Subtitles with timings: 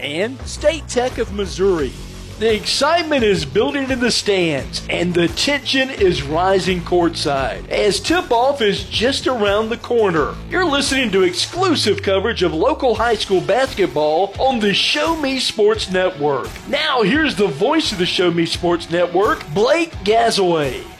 [0.00, 1.92] and State Tech of Missouri.
[2.38, 8.30] The excitement is building in the stands, and the tension is rising courtside as tip
[8.30, 10.36] off is just around the corner.
[10.48, 15.90] You're listening to exclusive coverage of local high school basketball on the Show Me Sports
[15.90, 16.48] Network.
[16.68, 20.97] Now, here's the voice of the Show Me Sports Network, Blake Gazaway.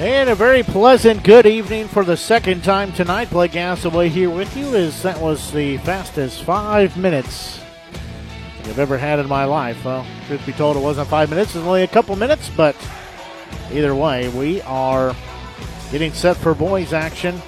[0.00, 3.30] And a very pleasant good evening for the second time tonight.
[3.30, 7.60] Blake Gasaway here with you as that was the fastest five minutes
[8.64, 9.84] I've ever had in my life.
[9.84, 12.74] Well, truth be told, it wasn't five minutes, it was only a couple minutes, but
[13.70, 15.14] either way, we are
[15.92, 17.40] getting set for boys action.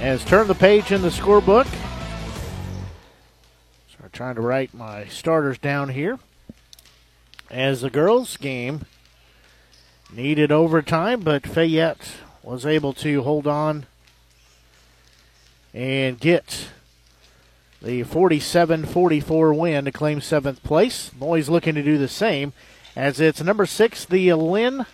[0.00, 1.66] As turn the page in the scorebook.
[3.90, 6.18] Start trying to write my starters down here.
[7.50, 8.86] As the girls game
[10.12, 12.12] needed overtime, but Fayette
[12.42, 13.86] was able to hold on
[15.72, 16.68] and get
[17.82, 21.10] the 47 44 win to claim seventh place.
[21.10, 22.52] Boys looking to do the same
[22.96, 24.86] as it's number six, the Linn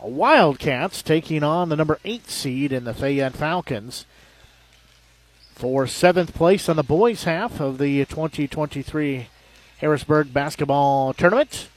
[0.00, 4.06] Wildcats taking on the number eight seed in the Fayette Falcons
[5.54, 9.28] for seventh place on the boys' half of the 2023
[9.78, 11.68] Harrisburg basketball tournament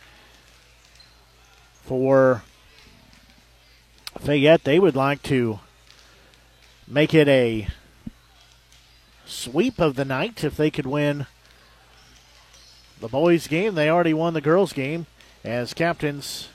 [1.87, 2.43] for
[4.19, 4.65] Fayette.
[4.65, 5.59] They would like to
[6.85, 7.69] make it a
[9.25, 11.27] sweep of the night if they could win
[12.99, 13.75] the boys' game.
[13.75, 15.05] They already won the girls' game
[15.45, 16.49] as captains,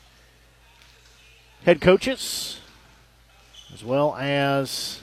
[1.64, 2.60] head coaches,
[3.72, 5.00] as well as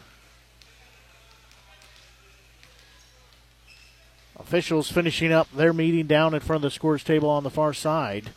[4.40, 7.74] officials finishing up their meeting down in front of the scores table on the far
[7.74, 8.30] side.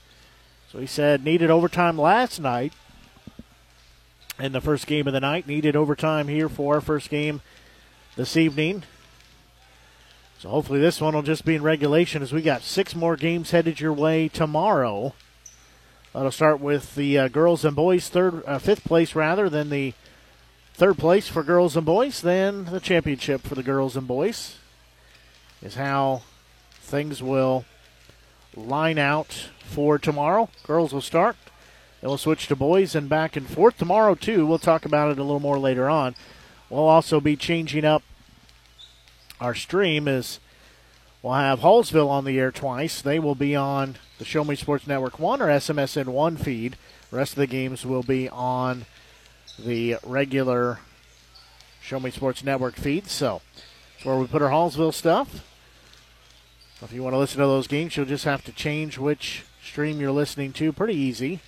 [0.72, 2.72] So he said needed overtime last night
[4.38, 5.47] in the first game of the night.
[5.47, 7.43] Needed overtime here for our first game
[8.16, 8.83] this evening.
[10.38, 13.50] So hopefully this one will just be in regulation as we got six more games
[13.50, 15.12] headed your way tomorrow.
[16.15, 19.93] That'll start with the uh, girls and boys third, uh, fifth place rather than the
[20.72, 24.56] third place for girls and boys, then the championship for the girls and boys
[25.60, 26.22] is how
[26.81, 27.66] things will
[28.56, 30.48] line out for tomorrow.
[30.65, 31.36] Girls will start.
[32.01, 34.47] Then we'll switch to boys and back and forth tomorrow, too.
[34.47, 36.15] We'll talk about it a little more later on.
[36.69, 38.03] We'll also be changing up
[39.41, 40.41] our stream as
[41.22, 43.03] we'll have Hallsville on the air twice.
[43.03, 46.77] They will be on the Show Me Sports Network 1 or SMSN 1 feed.
[47.10, 48.86] The rest of the games will be on
[49.59, 50.80] the regular
[51.80, 53.09] Show Me Sports Network feed.
[53.09, 53.42] So
[53.95, 55.45] that's where we put our Hallsville stuff.
[56.80, 60.00] If you want to listen to those games, you'll just have to change which stream
[60.00, 60.72] you're listening to.
[60.72, 61.41] Pretty easy.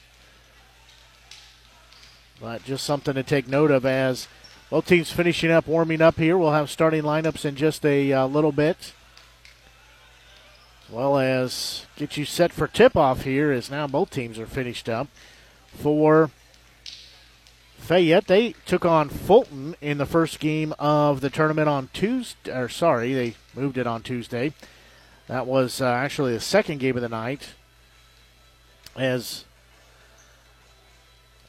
[2.40, 4.28] But just something to take note of as
[4.70, 6.37] both teams finishing up, warming up here.
[6.37, 8.93] We'll have starting lineups in just a uh, little bit.
[10.87, 14.46] As well as get you set for tip off here, as now both teams are
[14.46, 15.08] finished up.
[15.72, 16.31] For
[17.78, 22.50] Fayette, they took on Fulton in the first game of the tournament on Tuesday.
[22.50, 24.52] Or sorry, they moved it on Tuesday.
[25.26, 27.55] That was uh, actually the second game of the night.
[28.96, 29.44] As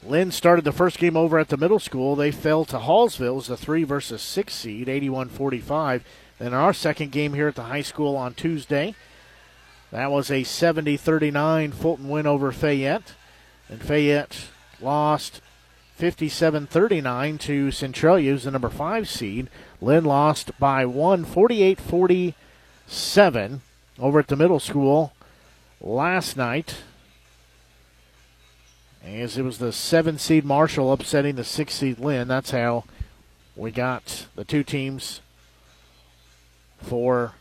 [0.04, 3.28] Linn started the first game over at the middle school, they fell to Hallsville.
[3.28, 6.02] It was a three versus six seed, 81-45.
[6.40, 8.96] Then our second game here at the high school on Tuesday,
[9.92, 13.14] that was a 70-39 Fulton win over Fayette.
[13.70, 14.50] And Fayette
[14.82, 15.42] lost
[15.96, 19.50] 57 39 to Centralia, who's the number five seed.
[19.82, 23.62] Linn lost by one, 48 47
[23.98, 25.14] over at the middle school
[25.80, 26.78] last night.
[29.06, 32.28] As it was the seven seed Marshall upsetting the six seed Linn.
[32.28, 32.86] That's how
[33.56, 35.22] we got the two teams
[36.82, 37.34] for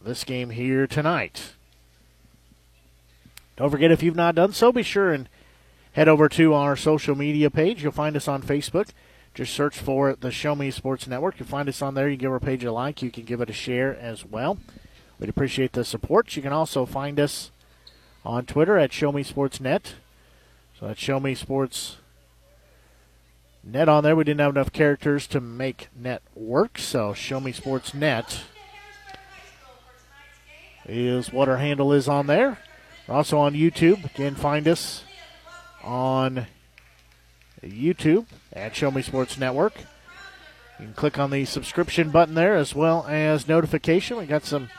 [0.00, 1.54] this game here tonight.
[3.56, 5.28] Don't forget, if you've not done so, be sure and
[5.92, 7.82] head over to our social media page.
[7.82, 8.90] You'll find us on Facebook.
[9.34, 11.40] Just search for the Show Me Sports Network.
[11.40, 12.08] You'll find us on there.
[12.08, 13.02] You give our page a like.
[13.02, 14.58] You can give it a share as well.
[15.18, 16.36] We'd appreciate the support.
[16.36, 17.50] You can also find us
[18.24, 19.94] on Twitter at Show Me Sports Net.
[20.78, 21.96] So that's Show Me Sports
[23.62, 24.16] Net on there.
[24.16, 28.42] We didn't have enough characters to make net work, so Show Me Sports Net
[30.86, 32.58] is what our handle is on there.
[33.06, 34.04] We're also on YouTube.
[34.04, 35.04] Again, find us
[35.82, 36.46] on
[37.62, 39.74] YouTube at Show Me Sports Network.
[40.78, 44.16] You can click on the subscription button there as well as notification.
[44.16, 44.70] We got some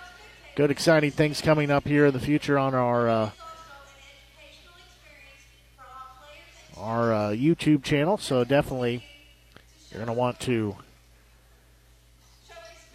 [0.55, 3.31] good, exciting things coming up here in the future on our uh,
[6.77, 8.17] our uh, YouTube channel.
[8.17, 9.05] So definitely,
[9.91, 10.77] you're going to want to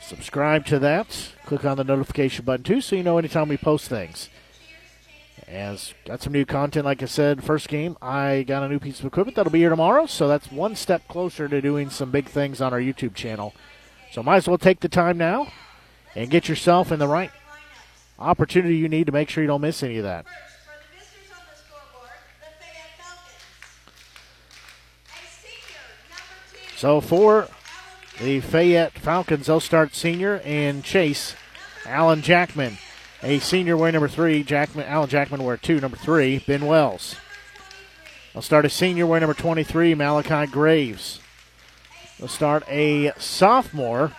[0.01, 1.33] subscribe to that.
[1.45, 4.31] Click on the notification button too, so you know anytime we post things.
[5.47, 9.01] As got some new content, like I said, first game, I got a new piece
[9.01, 10.07] of equipment that'll be here tomorrow.
[10.07, 13.53] So that's one step closer to doing some big things on our YouTube channel.
[14.13, 15.53] So might as well take the time now
[16.15, 17.33] and get yourself in the right
[18.21, 20.27] opportunity you need to make sure you don't miss any of that.
[26.77, 27.49] So for
[28.21, 31.35] the Fayette Falcons, they'll start senior and chase
[31.85, 32.79] Alan Jackman.
[33.23, 37.17] A senior wearing number three, Jackman, Alan Jackman wear two, number three, Ben Wells.
[38.33, 41.21] They'll start a senior wearing number 23, Malachi Graves.
[42.19, 44.13] They'll start a sophomore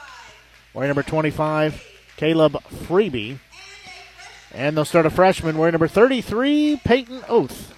[0.74, 1.84] wearing number 25,
[2.18, 3.40] Caleb Freeby.
[4.54, 7.74] And they'll start a freshman wearing number 33, Peyton Oath.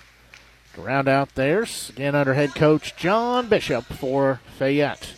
[0.75, 5.15] To round out theirs, again under head coach John Bishop for Fayette.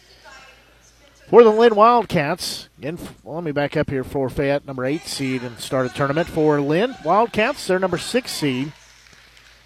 [1.30, 5.04] For the Linn Wildcats, again, well, let me back up here for Fayette, number eight
[5.04, 7.66] seed, and start a tournament for Linn Wildcats.
[7.66, 8.74] They're number six seed.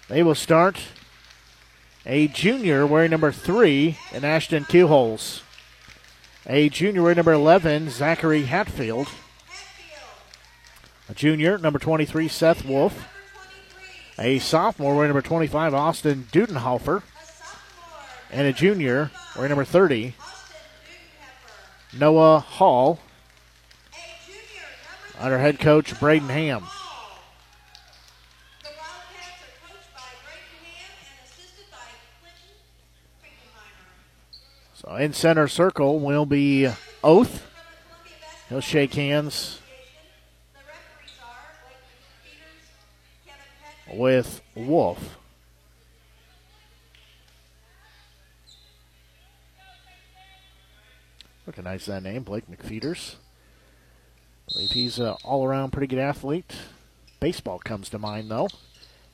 [0.08, 0.80] They will start
[2.06, 5.42] a junior wearing number three in Ashton Keelholz.
[6.46, 9.08] A junior wearing number 11, Zachary Hatfield.
[11.10, 13.08] A junior, number 23, Seth Wolf.
[14.16, 17.02] A sophomore wearing number 25, Austin Dudenhofer.
[18.30, 20.14] And a junior wearing number 30,
[21.98, 23.00] Noah Hall.
[25.18, 26.62] Under head coach Braden Ham.
[34.74, 36.68] So in center circle will be
[37.02, 37.44] Oath.
[38.48, 39.59] He'll shake hands
[43.92, 45.16] with Wolf.
[51.46, 53.16] Recognize that name, Blake McFeeters.
[54.52, 56.54] Believe he's an all around pretty good athlete.
[57.18, 58.48] Baseball comes to mind, though.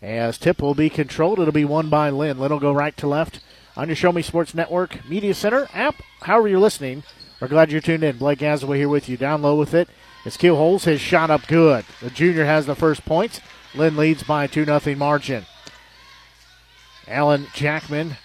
[0.03, 2.39] As tip will be controlled, it'll be won by Linn.
[2.39, 3.41] Linn will go right to left
[3.77, 5.97] on your Show Me Sports Network Media Center app.
[6.21, 7.03] However, you're listening,
[7.41, 8.19] we're glad you're tuned in.
[8.19, 9.17] Blake Gazaway here with you.
[9.17, 9.89] Down low with it.
[10.25, 10.85] As Holes.
[10.85, 11.85] has shot up good.
[12.01, 13.41] The junior has the first points.
[13.77, 15.47] Linn leads by a 2 0 margin.
[17.09, 18.17] Alan Jackman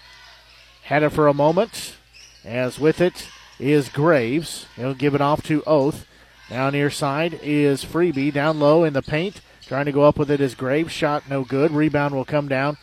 [0.84, 1.96] had it for a moment.
[2.44, 3.28] As with it
[3.58, 4.66] is Graves.
[4.76, 6.06] He'll give it off to Oath.
[6.50, 8.32] Now near side is Freebie.
[8.32, 9.40] Down low in the paint.
[9.66, 10.92] Trying to go up with it is Graves.
[10.92, 11.70] Shot no good.
[11.70, 12.76] Rebound will come down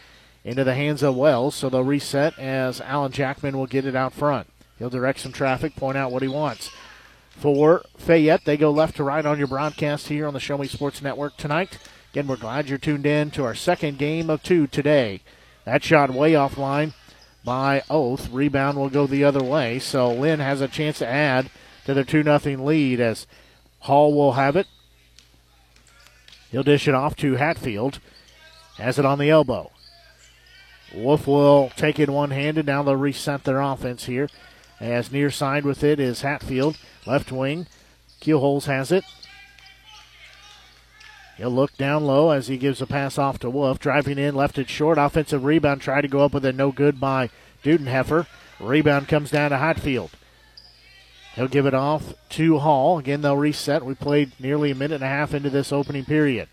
[0.46, 1.56] into the hands of Wells.
[1.56, 4.48] So they'll reset as Alan Jackman will get it out front.
[4.78, 6.72] He'll direct some traffic, point out what he wants.
[7.32, 10.68] For Fayette, they go left to right on your broadcast here on the Show Me
[10.68, 11.78] Sports Network tonight.
[12.12, 15.22] Again, we're glad you're tuned in to our second game of two today.
[15.66, 16.94] That shot way offline
[17.44, 18.30] by Oath.
[18.32, 19.78] Rebound will go the other way.
[19.78, 21.52] So Linn has a chance to add
[21.86, 23.28] to their 2 0 lead as
[23.82, 24.68] Hall will have it.
[26.52, 28.00] He'll dish it off to Hatfield.
[28.78, 29.72] Has it on the elbow.
[30.94, 32.66] Wolf will take it one handed.
[32.66, 34.30] Now they'll reset their offense here.
[34.80, 36.78] As near side with it is Hatfield.
[37.06, 37.68] Left wing.
[38.20, 39.04] Keelholz has it.
[41.40, 43.80] He'll look down low as he gives a pass off to Wolf.
[43.80, 44.98] Driving in, left it short.
[44.98, 45.80] Offensive rebound.
[45.80, 47.30] Try to go up with a No good by
[47.64, 48.28] Dudenheffer.
[48.60, 50.12] Rebound comes down to Hatfield.
[51.36, 53.00] He'll give it off to Hall.
[53.00, 53.86] Again, they'll reset.
[53.86, 56.50] We played nearly a minute and a half into this opening period.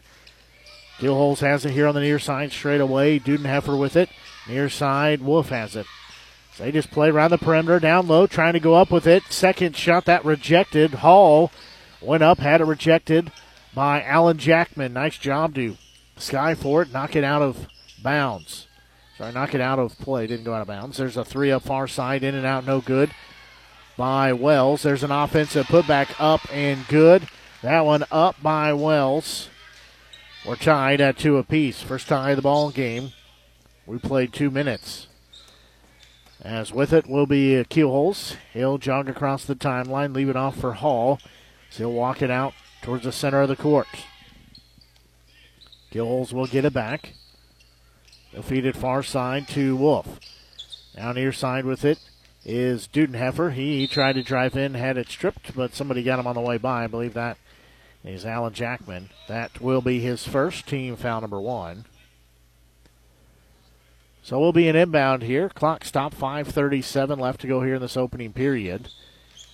[0.99, 3.19] Keelholz has it here on the near side straight away.
[3.19, 4.09] Dudenheffer with it.
[4.49, 5.87] Near side, Wolf has it.
[6.55, 9.25] So they just play around the perimeter, down low, trying to go up with it.
[9.31, 10.95] Second shot that rejected.
[10.95, 11.51] Hall
[12.01, 13.33] went up, had it rejected
[13.77, 14.95] by Alan Jackman.
[14.95, 15.77] Nice job to
[16.17, 16.93] Sky for it.
[16.93, 17.69] Knock it out of
[18.03, 18.67] bounds.
[19.19, 20.27] Sorry, knock it out of play.
[20.27, 20.97] Didn't go out of bounds.
[20.97, 23.11] There's a three up far side, in and out, no good
[23.99, 24.83] by Wells.
[24.83, 27.29] There's an offensive putback up and good.
[27.63, 29.51] That one up by Wells.
[30.47, 31.83] We're tied at two apiece.
[31.83, 33.13] First tie of the ball game.
[33.85, 35.07] We played two minutes.
[36.41, 38.37] As with it will be Keelholz.
[38.55, 41.19] He'll jog across the timeline, leave it off for Hall.
[41.71, 42.55] So he'll walk it out
[42.87, 43.89] towards the center of the court.
[45.91, 47.15] Keelholz will get it back.
[48.33, 50.21] They'll feed it far side to Wolf.
[50.97, 51.99] Now near side with it
[52.45, 53.55] is Dudenheffer.
[53.55, 56.41] He, he tried to drive in, had it stripped, but somebody got him on the
[56.41, 56.85] way by.
[56.85, 57.39] I believe that
[58.05, 59.11] is Alan Jackman.
[59.27, 61.87] That will be his first team foul number one.
[64.23, 65.49] So we'll be an inbound here.
[65.49, 68.91] Clock stop 5:37 left to go here in this opening period.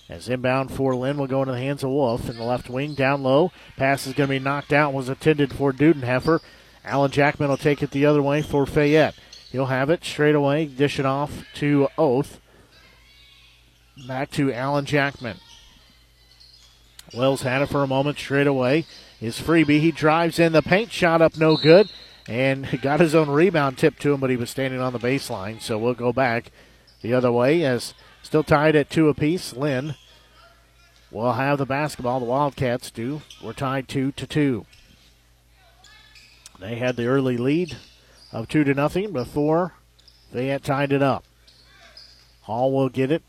[0.09, 2.93] As inbound for Lynn will go into the hands of Wolf in the left wing,
[2.93, 3.51] down low.
[3.77, 4.93] Pass is going to be knocked out.
[4.93, 6.39] Was intended for Dudenheffer.
[6.83, 9.15] Alan Jackman will take it the other way for Fayette.
[9.51, 12.41] He'll have it straight away, dish it off to Oath.
[14.07, 15.37] Back to Alan Jackman.
[17.13, 18.85] Wells had it for a moment straight away.
[19.19, 19.79] His freebie.
[19.79, 21.89] He drives in the paint shot up no good
[22.27, 25.61] and got his own rebound tipped to him, but he was standing on the baseline.
[25.61, 26.51] So we'll go back
[27.01, 27.93] the other way as
[28.23, 29.53] still tied at two apiece.
[29.53, 29.95] Linn
[31.11, 32.19] will have the basketball.
[32.19, 33.21] The Wildcats do.
[33.43, 34.65] We're tied two to two.
[36.59, 37.77] They had the early lead
[38.31, 39.73] of two to nothing before
[40.31, 41.23] they had tied it up.
[42.41, 43.23] Hall will get it.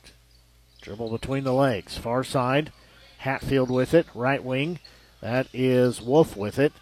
[0.81, 1.99] Dribble between the legs.
[1.99, 2.73] Far side.
[3.19, 4.07] Hatfield with it.
[4.15, 4.81] Right wing.
[5.21, 6.73] That is Wolf with it.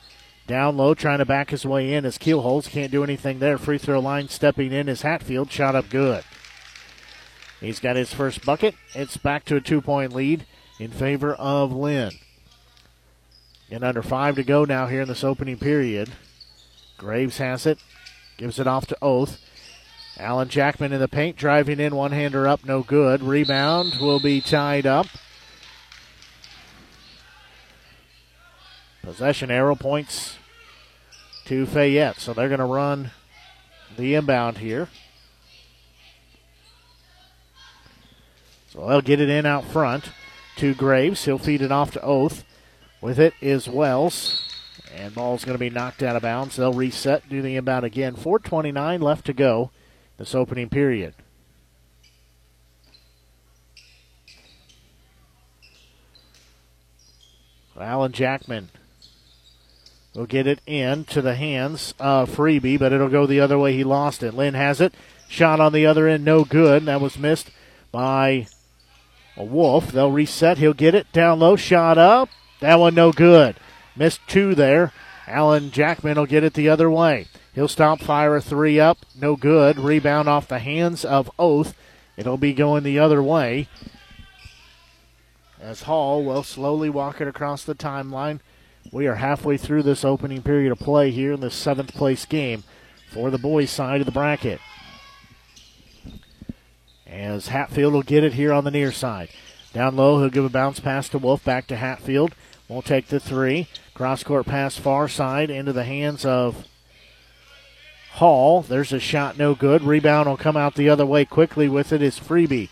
[0.46, 2.68] Down low, trying to back his way in as Keelholz.
[2.68, 3.58] Can't do anything there.
[3.58, 5.50] Free throw line stepping in is Hatfield.
[5.50, 6.24] Shot up good.
[7.62, 8.74] He's got his first bucket.
[8.92, 10.46] It's back to a two point lead
[10.80, 12.10] in favor of Linn.
[13.70, 16.10] And under five to go now here in this opening period.
[16.98, 17.78] Graves has it.
[18.36, 19.38] Gives it off to Oath.
[20.18, 23.22] Alan Jackman in the paint, driving in, one hander up, no good.
[23.22, 25.06] Rebound will be tied up.
[29.02, 30.36] Possession arrow points
[31.46, 33.12] to Fayette, so they're going to run
[33.96, 34.88] the inbound here.
[38.72, 40.10] So they'll get it in out front
[40.56, 41.26] to Graves.
[41.26, 42.42] He'll feed it off to Oath.
[43.02, 44.48] With it is Wells.
[44.94, 46.56] And ball's going to be knocked out of bounds.
[46.56, 48.14] They'll reset, do the inbound again.
[48.14, 49.70] 4.29 left to go
[50.16, 51.14] this opening period.
[57.78, 58.70] Alan Jackman
[60.14, 63.74] will get it in to the hands of Freebie, but it'll go the other way.
[63.74, 64.34] He lost it.
[64.34, 64.94] Linn has it.
[65.28, 66.84] Shot on the other end, no good.
[66.84, 67.50] That was missed
[67.90, 68.46] by
[69.36, 69.92] a Wolf.
[69.92, 70.58] They'll reset.
[70.58, 71.56] He'll get it down low.
[71.56, 72.28] Shot up.
[72.60, 73.56] That one no good.
[73.96, 74.92] Missed two there.
[75.26, 77.26] Alan Jackman will get it the other way.
[77.54, 78.98] He'll stop, fire a three up.
[79.14, 79.78] No good.
[79.78, 81.74] Rebound off the hands of Oath.
[82.16, 83.68] It'll be going the other way.
[85.60, 88.40] As Hall will slowly walk it across the timeline.
[88.90, 92.64] We are halfway through this opening period of play here in the seventh place game
[93.12, 94.60] for the boys' side of the bracket.
[97.12, 99.28] As Hatfield will get it here on the near side.
[99.74, 102.34] Down low, he'll give a bounce pass to Wolf, back to Hatfield.
[102.68, 103.68] Won't take the three.
[103.92, 106.66] Cross court pass far side into the hands of
[108.12, 108.62] Hall.
[108.62, 109.82] There's a shot, no good.
[109.82, 112.70] Rebound will come out the other way quickly with it is Freebie.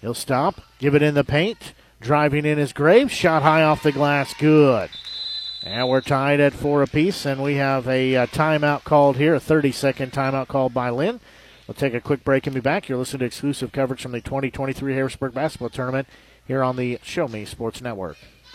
[0.00, 1.74] He'll stop, give it in the paint.
[2.00, 4.90] Driving in his grave, Shot high off the glass, good.
[5.62, 9.40] And we're tied at four apiece, and we have a, a timeout called here, a
[9.40, 11.20] 30 second timeout called by Linn.
[11.66, 12.88] We'll take a quick break and be back.
[12.88, 16.06] You're listening to exclusive coverage from the 2023 Harrisburg Basketball Tournament
[16.46, 18.16] here on the Show Me Sports Network.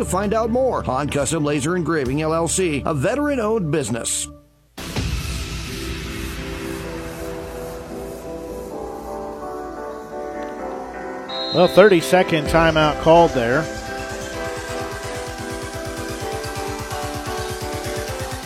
[0.00, 0.88] to find out more.
[0.90, 4.28] on Custom Laser Engraving LLC, a veteran owned business.
[11.52, 13.60] Well, 30 second timeout called there.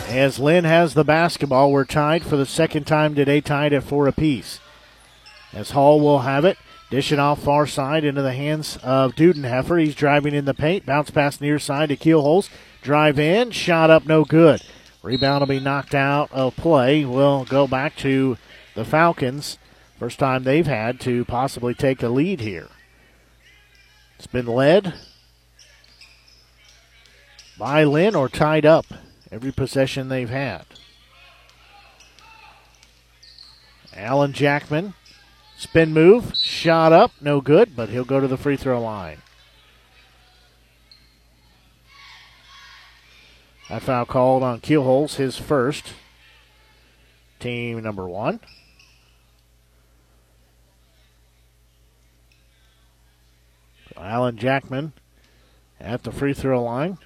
[0.09, 4.07] As Linn has the basketball, we're tied for the second time today, tied at four
[4.07, 4.59] apiece.
[5.53, 6.57] As Hall will have it,
[6.89, 9.83] Dishing off far side into the hands of Dudenheffer.
[9.83, 10.85] He's driving in the paint.
[10.85, 12.49] Bounce pass near side to Keelholz.
[12.81, 13.51] Drive in.
[13.51, 14.61] Shot up no good.
[15.01, 17.03] Rebound will be knocked out of play.
[17.05, 18.37] We'll go back to
[18.75, 19.57] the Falcons.
[19.99, 22.67] First time they've had to possibly take a lead here.
[24.17, 24.93] It's been led
[27.57, 28.85] by Linn or tied up
[29.31, 30.65] every possession they've had.
[33.95, 34.93] Alan Jackman
[35.57, 39.17] Spin move, shot up, no good, but he'll go to the free throw line.
[43.69, 45.93] That foul called on Keelholz, his first.
[47.39, 48.39] Team number one.
[53.97, 54.93] Alan Jackman
[55.79, 56.97] at the free throw line.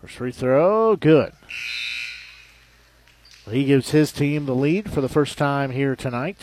[0.00, 1.32] First free throw, good.
[3.48, 6.38] He gives his team the lead for the first time here tonight.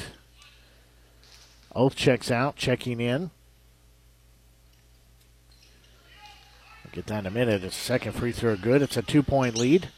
[1.76, 3.32] Oath checks out, checking in.
[6.92, 7.64] Get that in a minute.
[7.64, 8.82] It's second free throw good.
[8.82, 9.90] It's a two point lead.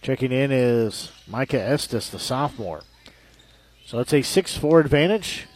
[0.00, 2.82] Checking in is Micah Estes, the sophomore.
[3.84, 5.46] So it's a 6 4 advantage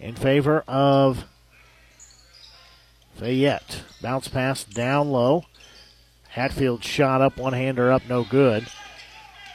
[0.00, 1.24] in favor of
[3.16, 3.82] Fayette.
[4.02, 5.44] Bounce pass down low.
[6.30, 8.66] Hatfield shot up, one hander up, no good.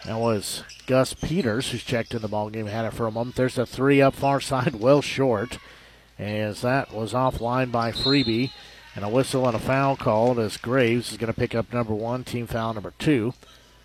[0.06, 3.35] That was Gus Peters, who's checked in the ball game, had it for a moment.
[3.35, 5.59] There's a three up far side, well short,
[6.18, 8.50] as that was offline by Freebie.
[8.96, 11.94] And a whistle and a foul called as Graves is going to pick up number
[11.94, 13.35] one, team foul number two.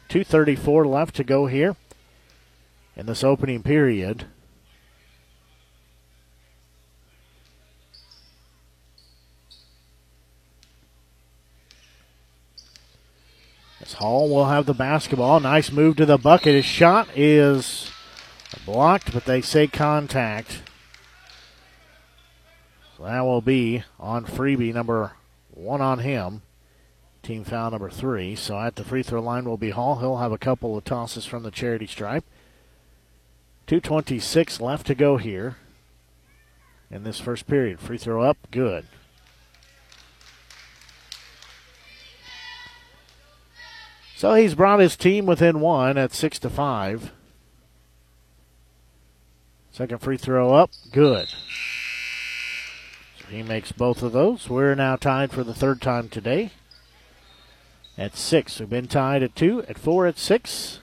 [0.08, 1.76] 2.34 left to go here
[2.96, 4.24] in this opening period.
[13.94, 15.40] Hall will have the basketball.
[15.40, 16.54] Nice move to the bucket.
[16.54, 17.90] His shot is
[18.64, 20.62] blocked, but they say contact.
[22.96, 25.12] So that will be on freebie number
[25.50, 26.42] one on him.
[27.22, 28.34] Team foul number three.
[28.34, 29.96] So at the free throw line will be Hall.
[29.96, 32.24] He'll have a couple of tosses from the charity stripe.
[33.66, 35.56] 2.26 left to go here
[36.90, 37.80] in this first period.
[37.80, 38.86] Free throw up, good.
[44.16, 47.10] So he's brought his team within one at six to five.
[49.72, 51.28] Second free throw up, good.
[53.18, 54.48] So he makes both of those.
[54.48, 56.52] We're now tied for the third time today
[57.98, 58.60] at six.
[58.60, 60.78] We've been tied at two, at four, at six.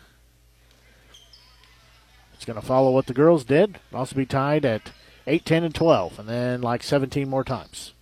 [2.34, 3.80] It's going to follow what the girls did.
[3.94, 4.92] Also be tied at
[5.28, 7.94] 8, 10, and 12, and then like 17 more times.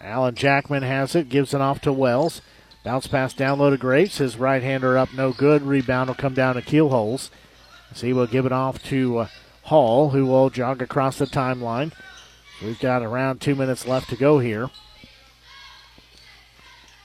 [0.00, 2.40] Alan Jackman has it, gives it off to Wells.
[2.82, 4.18] Bounce pass down low to Graves.
[4.18, 5.62] His right hander up, no good.
[5.62, 7.28] Rebound will come down to Keelholz.
[7.94, 9.28] So he will give it off to uh,
[9.64, 11.92] Hall, who will jog across the timeline.
[12.62, 14.70] We've got around two minutes left to go here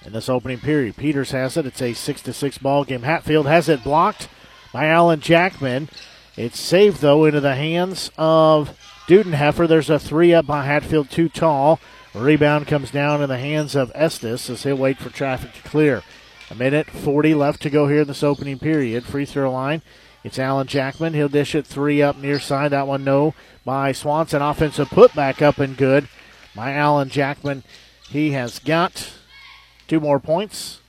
[0.05, 0.95] in this opening period.
[0.95, 1.65] Peters has it.
[1.65, 3.01] It's a six to six ball game.
[3.01, 4.29] Hatfield has it blocked
[4.71, 5.89] by Alan Jackman.
[6.37, 8.77] It's saved though into the hands of
[9.07, 9.67] Dudenheffer.
[9.67, 11.79] There's a three up by Hatfield, too tall.
[12.15, 16.01] Rebound comes down in the hands of Estes as he'll wait for traffic to clear.
[16.49, 19.03] A minute 40 left to go here in this opening period.
[19.03, 19.81] Free throw line.
[20.23, 21.13] It's Alan Jackman.
[21.13, 22.71] He'll dish it three up near side.
[22.71, 24.41] That one no by Swanson.
[24.41, 26.07] Offensive putback up and good
[26.55, 27.63] by Alan Jackman.
[28.09, 29.11] He has got
[29.87, 30.79] two more points.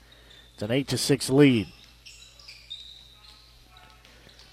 [0.55, 1.67] It's an eight to six lead.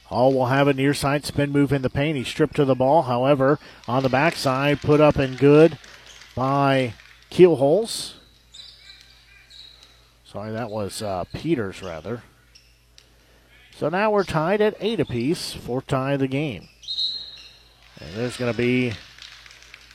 [0.05, 2.17] Hall will have a near side spin move in the paint.
[2.17, 3.03] He stripped to the ball.
[3.03, 5.77] However, on the backside, put up and good
[6.35, 6.93] by
[7.29, 8.13] Keelholz.
[10.25, 12.23] Sorry, that was uh, Peters, rather.
[13.75, 16.67] So now we're tied at eight apiece, for tie of the game.
[17.99, 18.93] And there's going to be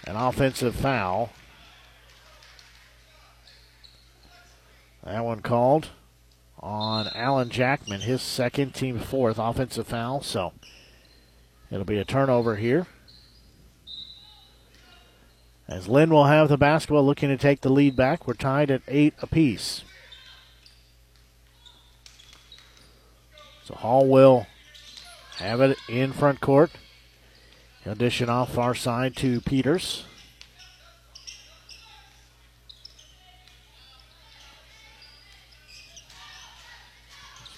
[0.05, 1.31] an offensive foul.
[5.05, 5.88] That one called
[6.61, 10.22] on Alan Jackman, his second, team fourth offensive foul.
[10.22, 10.53] So
[11.70, 12.87] it'll be a turnover here.
[15.68, 18.26] As Linn will have the basketball looking to take the lead back.
[18.26, 19.83] We're tied at eight apiece.
[23.64, 24.46] So Hall will
[25.37, 26.70] have it in front court.
[27.85, 30.04] He'll dish it off far side to Peters.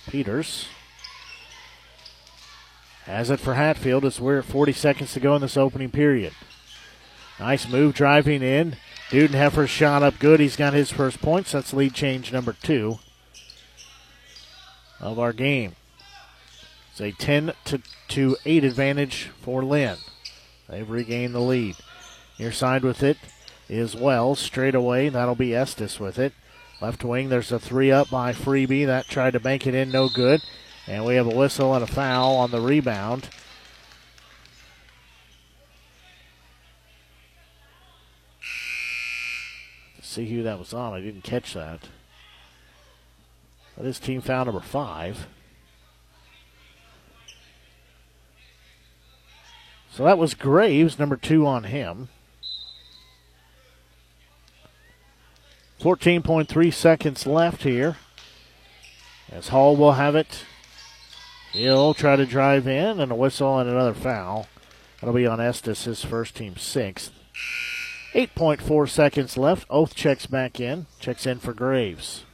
[0.09, 0.67] Peters
[3.05, 6.33] has it for Hatfield as we're at 40 seconds to go in this opening period.
[7.41, 8.77] Nice move driving in.
[9.09, 10.41] Dudenheffer's shot up good.
[10.41, 11.53] He's got his first points.
[11.53, 12.99] That's lead change number two
[15.01, 15.75] of our game.
[16.91, 19.97] It's a 10 to, to 8 advantage for Linn.
[20.69, 21.77] They've regained the lead.
[22.39, 23.17] Near side with it
[23.71, 24.39] is Wells.
[24.39, 26.35] Straight away, that'll be Estes with it.
[26.83, 28.85] Left wing, there's a three up by Freebie.
[28.85, 30.43] That tried to bank it in, no good.
[30.87, 33.31] And we have a whistle and a foul on the rebound.
[40.11, 40.93] See who that was on.
[40.93, 41.89] I didn't catch that.
[43.77, 45.27] That is team foul number five.
[49.93, 52.09] So that was Graves, number two on him.
[55.81, 57.97] 14.3 seconds left here.
[59.33, 60.45] As Hall will have it.
[61.53, 64.47] He'll try to drive in, and a whistle and another foul.
[65.01, 67.13] That'll be on Estes, his first team sixth.
[68.15, 69.67] 8.4 seconds left.
[69.71, 70.87] Oath checks back in.
[70.99, 72.25] Checks in for Graves.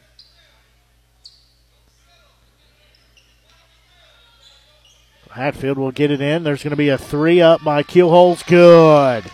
[5.36, 6.44] Hatfield will get it in.
[6.44, 8.46] There's going to be a three up by Keelholz.
[8.46, 9.30] Good.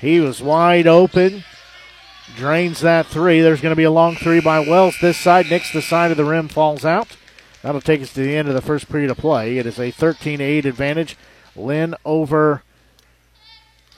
[0.00, 1.42] He was wide open.
[2.36, 3.40] Drains that three.
[3.40, 4.94] There's going to be a long three by Wells.
[5.00, 7.16] This side, next the side of the rim, falls out.
[7.62, 9.58] That'll take us to the end of the first period of play.
[9.58, 11.16] It is a 13 8 advantage.
[11.56, 12.62] Linn over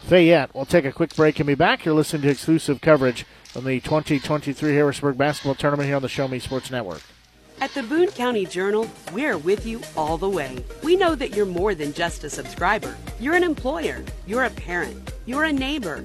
[0.05, 0.55] Fayette.
[0.55, 1.85] We'll take a quick break and be back.
[1.85, 6.29] You're listening to exclusive coverage from the 2023 Harrisburg Basketball Tournament here on the Show
[6.29, 7.03] Me Sports Network.
[7.61, 10.65] At the Boone County Journal, we're with you all the way.
[10.83, 12.97] We know that you're more than just a subscriber.
[13.21, 16.05] You're an employer, you're a parent, you're a neighbor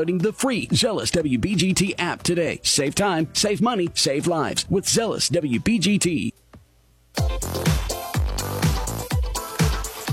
[0.00, 2.58] downloading the free Zealous WBGT app today.
[2.62, 6.32] Save time, save money, save lives with Zealous WBGT.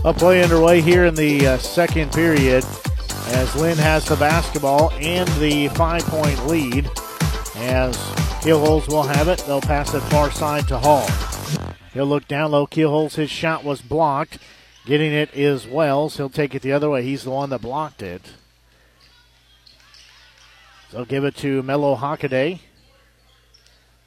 [0.04, 2.65] A play underway here in the uh, second period
[3.28, 6.86] as Linn has the basketball and the five point lead.
[7.56, 7.95] As
[8.43, 11.08] Keelholz will have it, they'll pass it far side to Hall.
[11.93, 12.67] He'll look down low.
[12.67, 14.38] Keelholz, his shot was blocked.
[14.86, 16.17] Getting it is Wells.
[16.17, 17.04] He'll take it the other way.
[17.04, 18.34] He's the one that blocked it.
[20.98, 22.60] They'll give it to Melo Hockaday.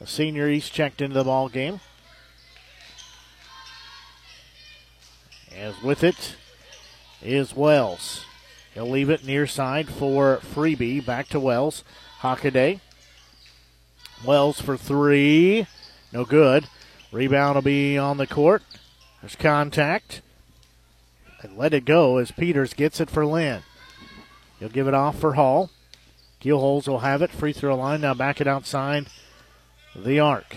[0.00, 1.78] A senior, he's checked into the ball game.
[5.56, 6.34] As with it
[7.22, 8.24] is Wells.
[8.74, 11.06] He'll leave it near side for Freebie.
[11.06, 11.84] Back to Wells.
[12.22, 12.80] Hockaday.
[14.24, 15.68] Wells for three.
[16.12, 16.66] No good.
[17.12, 18.64] Rebound will be on the court.
[19.20, 20.22] There's contact.
[21.40, 23.62] And let it go as Peters gets it for Linn.
[24.58, 25.70] He'll give it off for Hall.
[26.42, 27.30] Keelholz will have it.
[27.30, 28.00] Free throw line.
[28.00, 29.06] Now back it outside
[29.94, 30.56] the arc.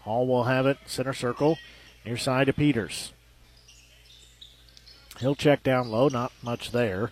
[0.00, 0.78] Hall will have it.
[0.86, 1.58] Center circle.
[2.04, 3.12] Near side to Peters.
[5.20, 6.08] He'll check down low.
[6.08, 7.10] Not much there.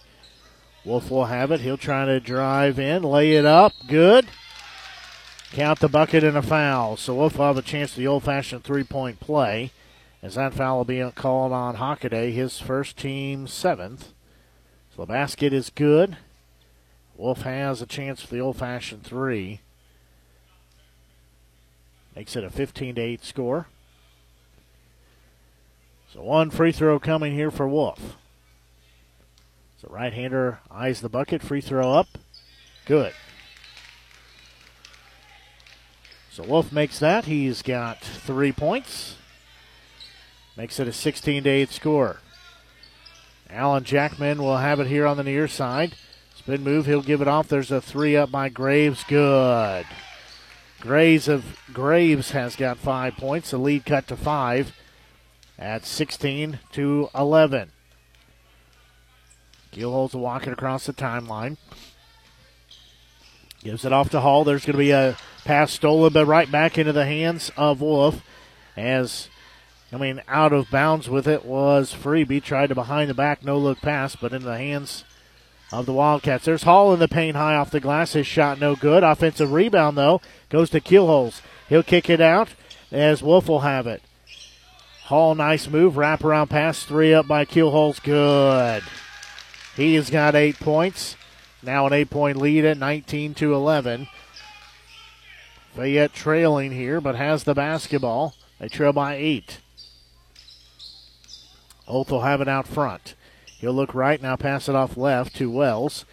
[0.85, 1.61] Wolf will have it.
[1.61, 3.03] He'll try to drive in.
[3.03, 3.73] Lay it up.
[3.89, 4.27] Good.
[5.53, 6.97] Count the bucket and a foul.
[6.97, 9.73] So Wolf will have a chance to the old fashioned three point play.
[10.23, 14.13] As that foul will be called on Hockaday, his first team seventh.
[14.95, 16.17] So the basket is good.
[17.17, 19.61] Wolf has a chance for the old fashioned three.
[22.15, 23.67] Makes it a 15 to 8 score.
[26.13, 28.17] So one free throw coming here for Wolf.
[29.81, 31.43] So right hander eyes the bucket.
[31.43, 32.09] Free throw up.
[32.87, 33.13] Good.
[36.31, 37.25] So Wolf makes that.
[37.25, 39.17] He's got three points.
[40.57, 42.21] Makes it a 16 to 8 score.
[43.51, 45.95] Alan Jackman will have it here on the near side.
[46.47, 47.49] Spin move, he'll give it off.
[47.49, 49.03] There's a three up by Graves.
[49.03, 49.85] Good.
[50.79, 53.51] Graves of Graves has got five points.
[53.51, 54.73] The lead cut to five
[55.59, 57.73] at 16 to 11.
[59.73, 61.57] Keelholz walking across the timeline.
[63.65, 64.45] Gives it off to Hall.
[64.45, 68.23] There's going to be a pass stolen, but right back into the hands of Wolf
[68.77, 69.29] as
[69.93, 72.41] I mean, out of bounds with it was Freebie.
[72.41, 75.03] Tried to behind the back, no look pass, but into the hands
[75.73, 76.45] of the Wildcats.
[76.45, 78.13] There's Hall in the paint high off the glass.
[78.13, 79.03] His shot no good.
[79.03, 81.41] Offensive rebound, though, goes to Keelholz.
[81.69, 82.51] He'll kick it out
[82.93, 84.03] as Wolf will have it.
[85.05, 85.95] Hall, nice move.
[85.95, 86.83] Wraparound pass.
[86.83, 88.03] Three up by Keelholz.
[88.03, 88.83] Good.
[89.77, 91.17] He has got eight points.
[91.63, 94.09] Now an eight point lead at 19 to 11.
[95.75, 98.35] Fayette trailing here, but has the basketball.
[98.59, 99.59] They trail by eight.
[101.87, 103.15] Oath will have it out front.
[103.59, 106.05] He'll look right, now pass it off left to Wells.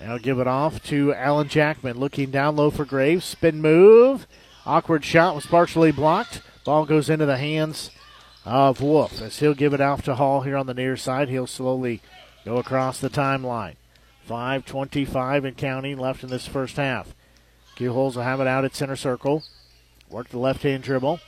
[0.00, 1.98] Now give it off to Alan Jackman.
[1.98, 3.24] Looking down low for Graves.
[3.24, 4.26] Spin move.
[4.64, 6.42] Awkward shot was partially blocked.
[6.64, 7.90] Ball goes into the hands
[8.44, 11.28] of Wolf as he'll give it off to Hall here on the near side.
[11.28, 12.00] He'll slowly
[12.44, 13.74] go across the timeline.
[14.28, 17.14] 5.25 and counting left in this first half.
[17.76, 19.42] Keelholz will have it out at center circle.
[20.10, 21.20] Work the left hand dribble.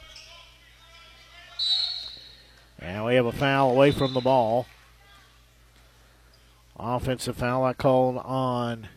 [2.81, 4.67] And we have a foul away from the ball.
[6.79, 8.89] Offensive foul I called on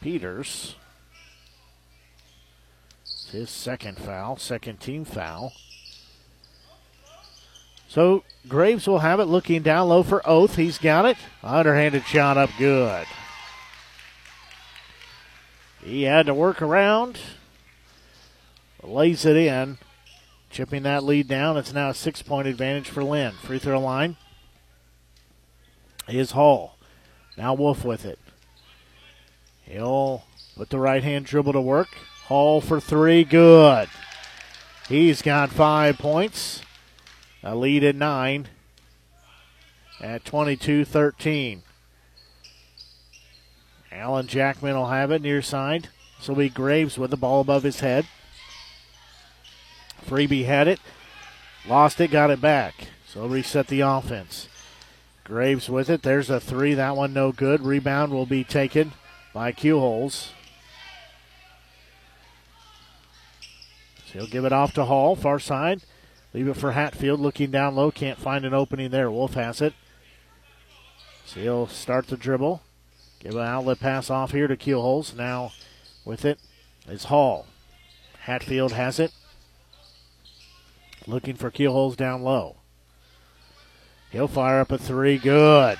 [0.00, 0.74] Peters.
[3.02, 5.52] It's his second foul, second team foul.
[7.88, 10.56] So Graves will have it looking down low for Oath.
[10.56, 11.16] He's got it.
[11.42, 13.06] Underhanded shot up good.
[15.86, 17.20] He had to work around,
[18.82, 19.78] lays it in,
[20.50, 21.56] chipping that lead down.
[21.56, 23.34] It's now a six point advantage for Linn.
[23.34, 24.16] Free throw line
[26.08, 26.76] is Hall.
[27.36, 28.18] Now Wolf with it.
[29.62, 30.24] He'll
[30.56, 31.94] put the right hand dribble to work.
[32.24, 33.88] Hall for three, good.
[34.88, 36.62] He's got five points.
[37.44, 38.48] A lead at nine
[40.00, 41.62] at 22 13.
[43.96, 45.88] Alan Jackman will have it near side.
[46.20, 48.06] So be Graves with the ball above his head.
[50.06, 50.80] Freebie had it,
[51.66, 52.88] lost it, got it back.
[53.06, 54.48] So reset the offense.
[55.24, 56.02] Graves with it.
[56.02, 56.74] There's a three.
[56.74, 57.62] That one no good.
[57.62, 58.92] Rebound will be taken
[59.32, 60.28] by Keelholz.
[64.06, 65.82] So he'll give it off to Hall, far side.
[66.34, 67.90] Leave it for Hatfield looking down low.
[67.90, 69.10] Can't find an opening there.
[69.10, 69.72] Wolf has it.
[71.24, 72.62] So he'll start the dribble.
[73.26, 75.16] Give an outlet pass off here to Keelholz.
[75.16, 75.50] Now
[76.04, 76.38] with it
[76.88, 77.46] is Hall.
[78.20, 79.10] Hatfield has it.
[81.08, 82.58] Looking for Keelholz down low.
[84.12, 85.18] He'll fire up a three.
[85.18, 85.76] Good.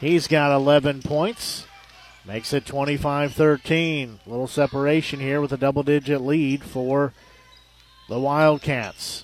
[0.00, 1.68] He's got 11 points.
[2.26, 4.18] Makes it 25 13.
[4.26, 7.12] Little separation here with a double digit lead for
[8.08, 9.22] the Wildcats.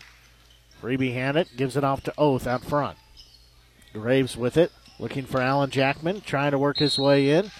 [0.80, 2.98] Freebie hand it, gives it off to Oath out front.
[3.92, 4.70] Graves with it.
[4.98, 7.50] Looking for Alan Jackman, trying to work his way in.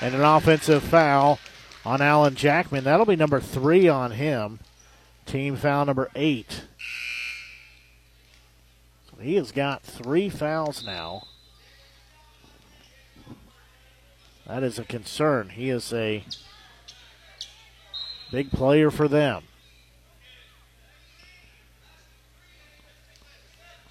[0.00, 1.38] And an offensive foul
[1.84, 2.84] on Alan Jackman.
[2.84, 4.60] That'll be number three on him.
[5.26, 6.64] Team foul number eight.
[9.22, 11.22] He has got three fouls now.
[14.48, 15.50] That is a concern.
[15.50, 16.24] He is a
[18.32, 19.44] big player for them.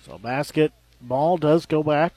[0.05, 2.13] So basket ball does go back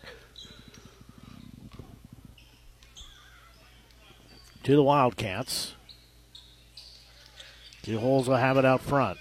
[4.65, 5.75] to the Wildcats.
[7.83, 9.19] Two holes will have it out front.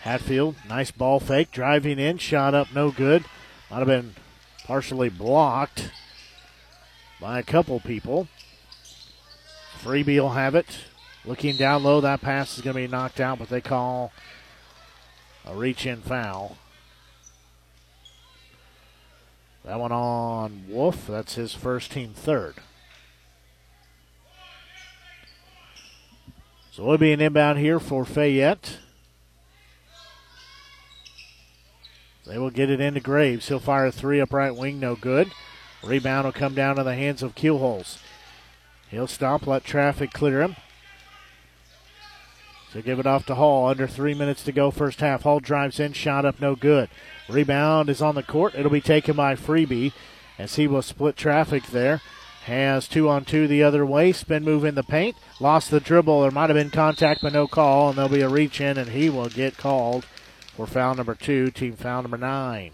[0.00, 3.24] Hatfield, nice ball fake, driving in, shot up, no good.
[3.70, 4.14] Might have been
[4.64, 5.90] partially blocked
[7.20, 8.28] by a couple people.
[9.80, 10.66] Freebie will have it.
[11.24, 14.12] Looking down low, that pass is going to be knocked out, but they call
[15.44, 16.56] a reach in foul.
[19.64, 21.06] That one on Wolf.
[21.08, 22.54] That's his first team third.
[26.76, 28.80] So it'll be an inbound here for Fayette.
[32.26, 33.48] They will get it into Graves.
[33.48, 35.32] He'll fire a three up right wing, no good.
[35.82, 37.96] Rebound will come down to the hands of Keelholz.
[38.90, 40.56] He'll stop, let traffic clear him.
[42.74, 43.68] So give it off to Hall.
[43.68, 45.22] Under three minutes to go, first half.
[45.22, 46.90] Hall drives in, shot up, no good.
[47.26, 48.54] Rebound is on the court.
[48.54, 49.94] It'll be taken by Freebie
[50.38, 52.02] as he will split traffic there.
[52.46, 54.12] Has two on two the other way.
[54.12, 55.16] Spin move in the paint.
[55.40, 56.22] Lost the dribble.
[56.22, 57.88] There might have been contact, but no call.
[57.88, 60.04] And there'll be a reach in, and he will get called
[60.54, 62.70] for foul number two, team foul number nine.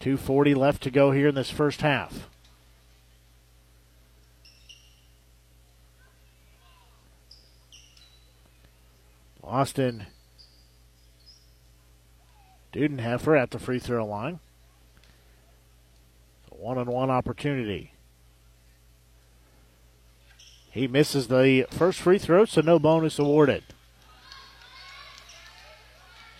[0.00, 2.28] 2.40 left to go here in this first half.
[9.42, 10.06] Austin
[12.72, 14.38] Dudenheffer at the free throw line.
[16.50, 17.94] One on one opportunity.
[20.80, 23.64] He misses the first free throw, so no bonus awarded.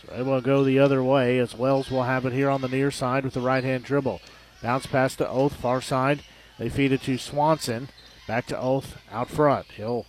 [0.00, 2.68] So they will go the other way as Wells will have it here on the
[2.68, 4.22] near side with the right hand dribble.
[4.62, 6.22] Bounce pass to Oath, far side.
[6.58, 7.90] They feed it to Swanson.
[8.26, 9.66] Back to Oath out front.
[9.72, 10.06] He'll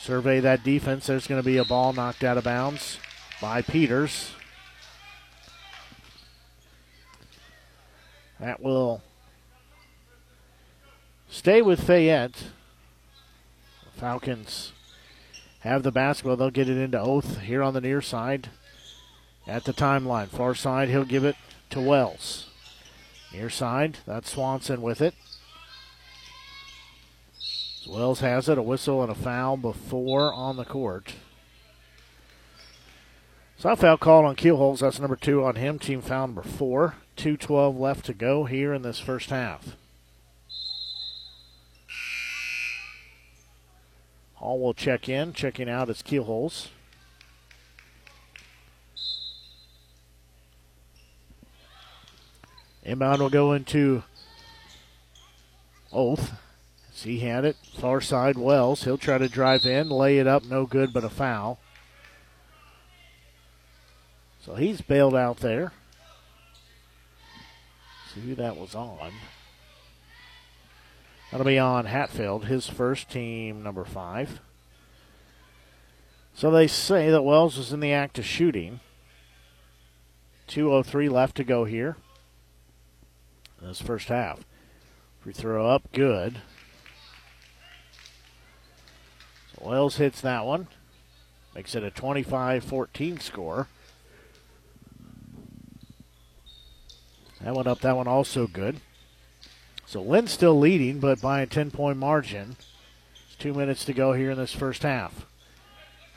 [0.00, 1.06] survey that defense.
[1.06, 2.96] There's going to be a ball knocked out of bounds
[3.38, 4.30] by Peters.
[8.40, 9.02] That will
[11.28, 12.44] stay with Fayette.
[14.02, 14.72] Falcons
[15.60, 16.34] have the basketball.
[16.34, 18.50] They'll get it into Oath here on the near side
[19.46, 20.26] at the timeline.
[20.26, 21.36] Far side, he'll give it
[21.70, 22.50] to Wells.
[23.32, 25.14] Near side, that's Swanson with it.
[27.88, 31.14] Wells has it, a whistle and a foul before on the court.
[33.56, 34.80] So foul called on Keelholz.
[34.80, 35.78] That's number two on him.
[35.78, 36.96] Team foul number four.
[37.16, 39.76] 2.12 left to go here in this first half.
[44.42, 45.32] Hall will check in.
[45.32, 46.66] Checking out is Keelholz.
[52.82, 54.02] Inbound will go into
[55.92, 56.32] Oath.
[56.92, 57.56] As he had it.
[57.78, 58.82] Far side Wells.
[58.82, 61.60] He'll try to drive in, lay it up, no good, but a foul.
[64.44, 65.72] So he's bailed out there.
[68.12, 69.12] See who that was on.
[71.32, 74.40] That'll be on Hatfield, his first team, number five.
[76.34, 78.80] So they say that Wells was in the act of shooting.
[80.46, 81.96] 2.03 left to go here.
[83.62, 84.44] This first half.
[85.20, 86.42] Free throw up, good.
[89.54, 90.68] So Wells hits that one.
[91.54, 93.68] Makes it a 25 14 score.
[97.40, 98.80] That one up, that one also good.
[99.92, 102.56] So Linn's still leading, but by a 10 point margin.
[103.26, 105.26] It's two minutes to go here in this first half.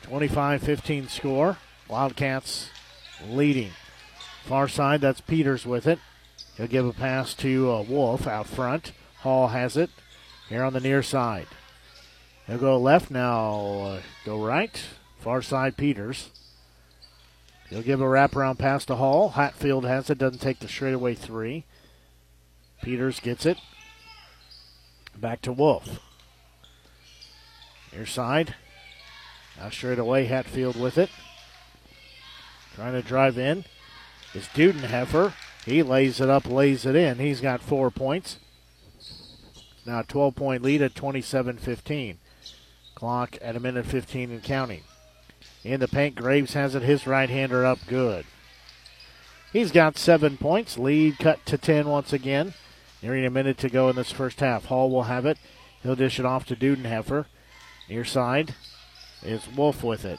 [0.03, 1.57] 25 15 score.
[1.89, 2.69] Wildcats
[3.27, 3.71] leading.
[4.45, 5.99] Far side, that's Peters with it.
[6.55, 8.93] He'll give a pass to uh, Wolf out front.
[9.17, 9.89] Hall has it
[10.47, 11.47] here on the near side.
[12.47, 14.81] He'll go left now, uh, go right.
[15.19, 16.29] Far side, Peters.
[17.69, 19.31] He'll give a wraparound pass to Hall.
[19.31, 21.65] Hatfield has it, doesn't take the straightaway three.
[22.85, 23.57] Peters gets it.
[25.17, 25.99] Back to Wolf.
[27.91, 28.53] Near side.
[29.57, 31.09] Now straight away, Hatfield with it.
[32.75, 33.65] Trying to drive in
[34.35, 35.33] is Dudenheffer.
[35.65, 37.17] He lays it up, lays it in.
[37.17, 38.37] He's got four points.
[39.83, 42.19] Now a 12 point lead at 27 15.
[42.93, 44.83] Clock at a minute 15 and counting.
[45.63, 46.83] In the paint, Graves has it.
[46.83, 48.27] His right hander up good.
[49.51, 50.77] He's got seven points.
[50.77, 52.53] Lead cut to 10 once again.
[53.05, 54.65] Nearing a minute to go in this first half.
[54.65, 55.37] Hall will have it.
[55.83, 57.27] He'll dish it off to Dudenheffer.
[57.87, 58.55] Near side
[59.21, 60.17] is Wolf with it.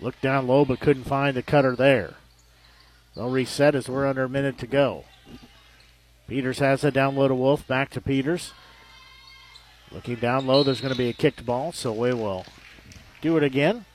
[0.00, 2.14] Looked down low but couldn't find the cutter there.
[3.16, 5.06] They'll reset as we're under a minute to go.
[6.28, 7.66] Peters has it down low to Wolf.
[7.66, 8.52] Back to Peters.
[9.90, 12.46] Looking down low, there's going to be a kicked ball, so we will
[13.20, 13.86] do it again.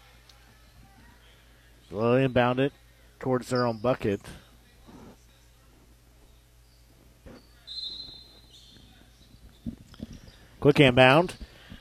[1.90, 2.74] They'll inbound it
[3.22, 4.20] towards their own bucket.
[10.62, 11.34] Quick inbound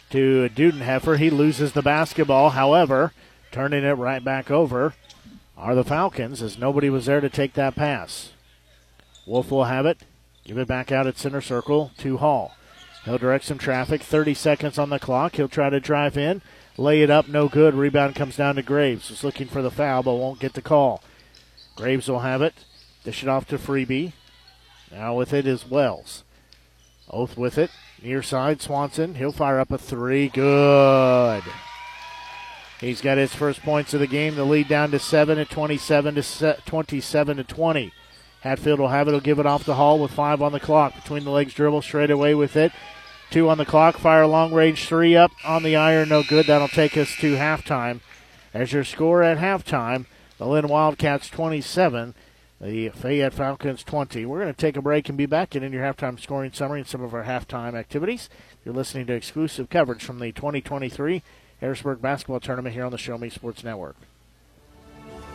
[0.08, 1.18] to Dudenheffer.
[1.18, 2.50] He loses the basketball.
[2.50, 3.12] However,
[3.52, 4.94] turning it right back over
[5.54, 8.32] are the Falcons as nobody was there to take that pass.
[9.26, 9.98] Wolf will have it.
[10.44, 12.56] Give it back out at center circle to Hall.
[13.04, 14.02] He'll direct some traffic.
[14.02, 15.36] 30 seconds on the clock.
[15.36, 16.40] He'll try to drive in.
[16.78, 17.74] Lay it up, no good.
[17.74, 19.08] Rebound comes down to Graves.
[19.08, 21.02] He's looking for the foul, but won't get the call.
[21.76, 22.54] Graves will have it.
[23.04, 24.14] Dish it off to Freebie.
[24.90, 26.24] Now with it is Wells.
[27.10, 27.70] Oath with it.
[28.02, 29.16] Near side, Swanson.
[29.16, 30.28] He'll fire up a three.
[30.28, 31.42] Good.
[32.80, 34.36] He's got his first points of the game.
[34.36, 37.92] The lead down to seven at 27 to 27 to 20.
[38.40, 39.10] Hatfield will have it.
[39.10, 40.94] He'll give it off the hall with five on the clock.
[40.94, 42.72] Between the legs dribble straight away with it.
[43.30, 43.98] Two on the clock.
[43.98, 46.08] Fire long range three up on the iron.
[46.08, 46.46] No good.
[46.46, 48.00] That'll take us to halftime.
[48.54, 50.06] As your score at halftime,
[50.38, 52.14] the Linn Wildcats 27,
[52.60, 54.26] the Fayette Falcons 20.
[54.26, 56.80] We're going to take a break and be back and in your halftime scoring summary
[56.80, 58.28] and some of our halftime activities.
[58.64, 61.22] You're listening to exclusive coverage from the 2023
[61.60, 63.96] Harrisburg Basketball Tournament here on the Show Me Sports Network.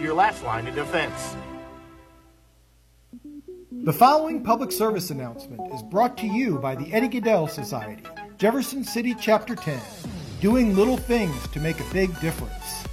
[0.00, 1.36] your last line of defense.
[3.70, 8.02] The following public service announcement is brought to you by the Eddie Gaedel Society,
[8.36, 9.80] Jefferson City Chapter 10,
[10.40, 12.84] doing little things to make a big difference.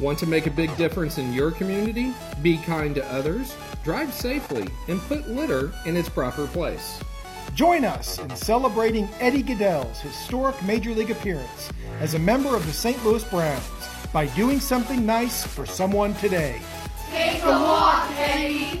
[0.00, 2.12] Want to make a big difference in your community?
[2.42, 7.00] Be kind to others, drive safely, and put litter in its proper place.
[7.54, 12.72] Join us in celebrating Eddie Gaedel's historic Major League appearance as a member of the
[12.72, 13.02] St.
[13.04, 13.64] Louis Browns
[14.16, 16.58] by doing something nice for someone today.
[17.10, 18.80] Take a walk, Eddie.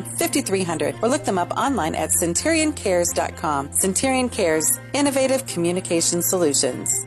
[0.00, 3.72] 5300 or look them up online at centurioncares.com.
[3.72, 7.06] Centurion Cares, innovative communication solutions.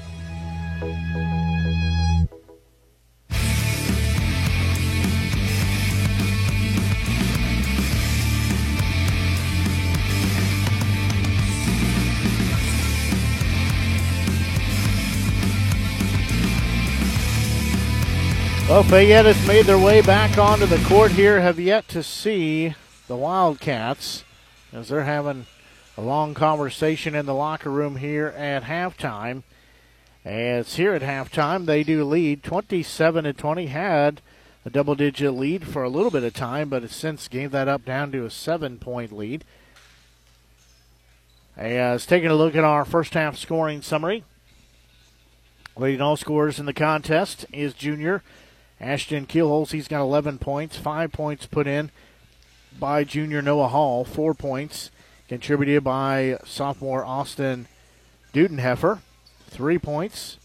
[18.71, 21.41] Well, Fayette has made their way back onto the court here.
[21.41, 22.73] Have yet to see
[23.09, 24.23] the Wildcats
[24.71, 25.45] as they're having
[25.97, 29.43] a long conversation in the locker room here at halftime.
[30.23, 33.65] As here at halftime, they do lead 27 to 20.
[33.65, 34.21] Had
[34.65, 37.67] a double digit lead for a little bit of time, but has since gave that
[37.67, 39.43] up down to a seven point lead.
[41.57, 44.23] As taking a look at our first half scoring summary,
[45.75, 48.23] leading all scorers in the contest is junior
[48.81, 49.71] Ashton Keelholz.
[49.71, 51.91] He's got 11 points, five points put in
[52.79, 54.89] by junior Noah Hall, four points
[55.27, 57.67] contributed by sophomore Austin
[58.33, 58.99] Dudenheffer,
[59.47, 60.37] three points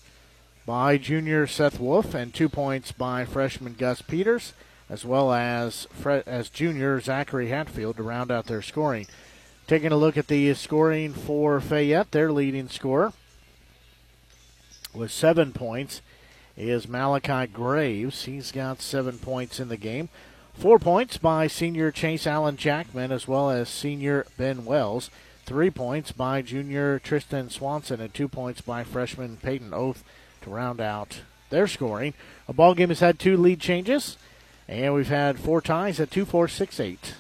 [0.66, 4.52] by junior Seth Wolf, and two points by freshman Gus Peters,
[4.90, 9.06] as well as as junior Zachary Hatfield to round out their scoring.
[9.66, 13.12] Taking a look at the scoring for Fayette, their leading scorer
[14.94, 16.00] with seven points
[16.56, 18.24] is Malachi Graves.
[18.24, 20.08] He's got seven points in the game.
[20.54, 25.10] Four points by senior Chase Allen Jackman as well as senior Ben Wells.
[25.44, 30.02] Three points by junior Tristan Swanson and two points by freshman Peyton Oath
[30.42, 32.14] to round out their scoring.
[32.48, 34.16] A ball game has had two lead changes,
[34.66, 37.14] and we've had four ties at two, four, six, eight.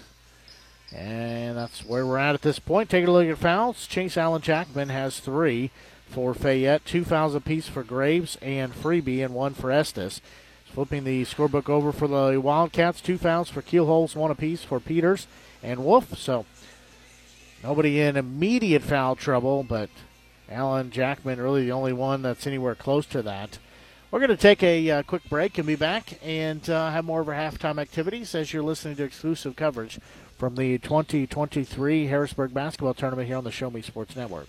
[0.94, 2.88] And that's where we're at at this point.
[2.88, 3.86] Take a look at fouls.
[3.86, 5.70] Chase Allen Jackman has three
[6.06, 10.20] for Fayette, two fouls apiece for Graves and Freebie, and one for Estes.
[10.66, 15.26] Flipping the scorebook over for the Wildcats, two fouls for Keelholz, one apiece for Peters
[15.62, 16.18] and Wolf.
[16.18, 16.44] So
[17.62, 19.88] nobody in immediate foul trouble, but
[20.50, 23.58] Alan Jackman really the only one that's anywhere close to that.
[24.10, 27.20] We're going to take a uh, quick break and be back and uh, have more
[27.20, 29.98] of our halftime activities as you're listening to exclusive coverage
[30.38, 34.48] from the 2023 Harrisburg basketball tournament here on the Show Me Sports Network.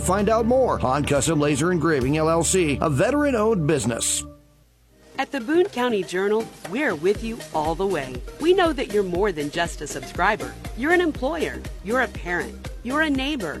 [0.00, 0.80] to find out more.
[0.80, 4.24] on Custom Laser Engraving LLC, a veteran owned business.
[5.18, 8.14] At the Boone County Journal, we're with you all the way.
[8.40, 10.54] We know that you're more than just a subscriber.
[10.78, 13.60] You're an employer, you're a parent, you're a neighbor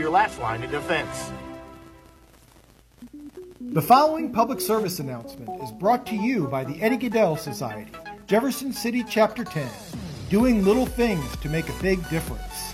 [0.09, 1.31] last line of defense.
[3.59, 7.91] The following public service announcement is brought to you by the Eddie Gaedel Society,
[8.27, 9.69] Jefferson City Chapter 10,
[10.29, 12.73] doing little things to make a big difference.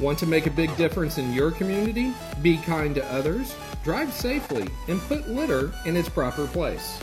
[0.00, 2.14] Want to make a big difference in your community?
[2.40, 3.54] Be kind to others
[3.88, 7.00] drive safely, and put litter in its proper place.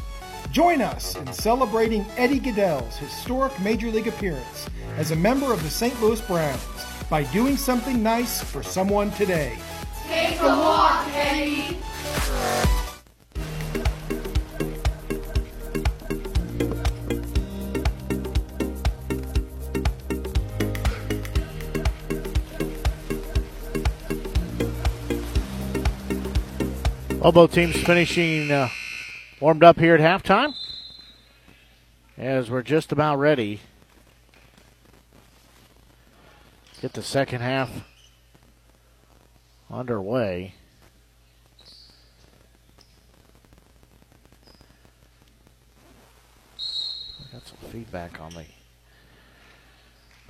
[0.51, 5.69] Join us in celebrating Eddie Gaedel's historic Major League appearance as a member of the
[5.69, 5.99] St.
[5.99, 6.61] Louis Browns
[7.09, 9.57] by doing something nice for someone today.
[10.07, 11.77] Take a walk, Eddie.
[27.19, 28.69] Well, both teams finishing uh,
[29.39, 30.53] warmed up here at halftime.
[32.19, 33.61] As we're just about ready.
[36.85, 37.83] Get the second half
[39.71, 40.53] underway.
[47.33, 48.45] Got some feedback on the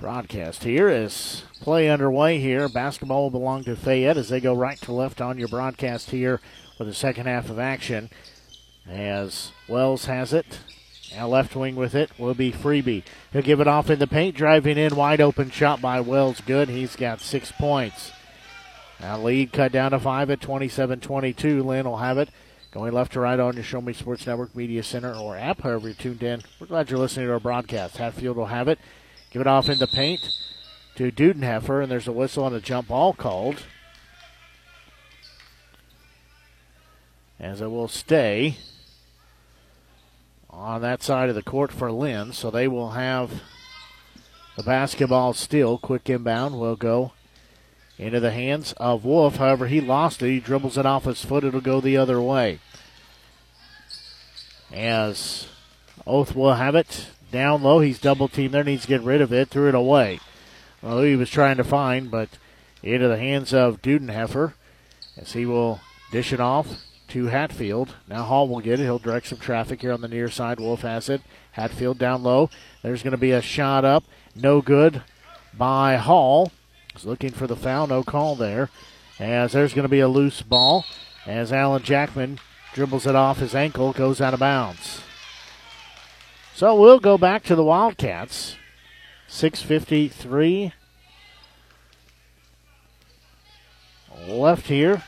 [0.00, 2.70] broadcast here as play underway here.
[2.70, 6.40] Basketball will belong to Fayette as they go right to left on your broadcast here
[6.78, 8.08] for the second half of action.
[8.88, 10.60] As Wells has it.
[11.14, 13.04] Now left wing with it will be Freebie.
[13.32, 16.40] He'll give it off in the paint, driving in, wide open shot by Wells.
[16.40, 16.68] Good.
[16.68, 18.12] He's got six points.
[19.00, 21.64] Now lead cut down to five at 27-22.
[21.64, 22.30] Linn will have it.
[22.72, 25.88] Going left to right on your Show Me Sports Network Media Center or app, however
[25.88, 26.42] you're tuned in.
[26.60, 27.96] We're glad you're listening to our broadcast.
[27.96, 28.78] Hatfield will have it.
[29.30, 30.28] Give it off in the paint
[30.96, 33.62] to Dudenheffer, and there's a whistle on a jump ball called.
[37.38, 38.56] As it will stay
[40.56, 43.42] on that side of the court for Linn, so they will have
[44.56, 45.76] the basketball still.
[45.76, 47.12] Quick inbound will go
[47.98, 49.36] into the hands of Wolf.
[49.36, 50.30] However, he lost it.
[50.30, 51.44] He dribbles it off his foot.
[51.44, 52.60] It'll go the other way.
[54.72, 55.46] As
[56.06, 57.80] Oath will have it down low.
[57.80, 58.64] He's double teamed there.
[58.64, 59.48] Needs to get rid of it.
[59.48, 60.20] Threw it away.
[60.82, 62.30] Well, he was trying to find, but
[62.82, 64.54] into the hands of Dudenheffer
[65.16, 65.80] as he will
[66.12, 67.94] dish it off to Hatfield.
[68.08, 68.84] Now Hall will get it.
[68.84, 70.60] He'll direct some traffic here on the near side.
[70.60, 71.22] Wolf has it.
[71.52, 72.50] Hatfield down low.
[72.82, 74.04] There's going to be a shot up.
[74.34, 75.02] No good
[75.54, 76.52] by Hall.
[76.92, 77.86] He's looking for the foul.
[77.86, 78.70] No call there.
[79.18, 80.84] As there's going to be a loose ball.
[81.26, 82.38] As Alan Jackman
[82.74, 85.02] dribbles it off his ankle, goes out of bounds.
[86.54, 88.56] So we'll go back to the Wildcats.
[89.28, 90.72] 6.53
[94.28, 95.02] left here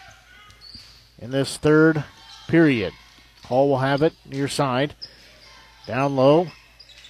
[1.18, 2.04] in this third
[2.48, 2.92] period.
[3.44, 4.94] Hall will have it near side.
[5.86, 6.48] Down low.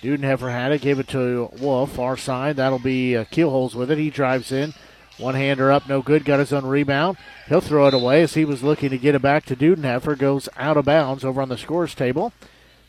[0.02, 2.56] Dudenheffer had it, gave it to Wolf, far side.
[2.56, 3.98] That'll be uh, Keelholz with it.
[3.98, 4.72] He drives in.
[5.18, 6.24] One hander up, no good.
[6.24, 7.18] Got his own rebound.
[7.48, 10.16] He'll throw it away as he was looking to get it back to Dudenheffer.
[10.16, 12.32] Goes out of bounds over on the scores table.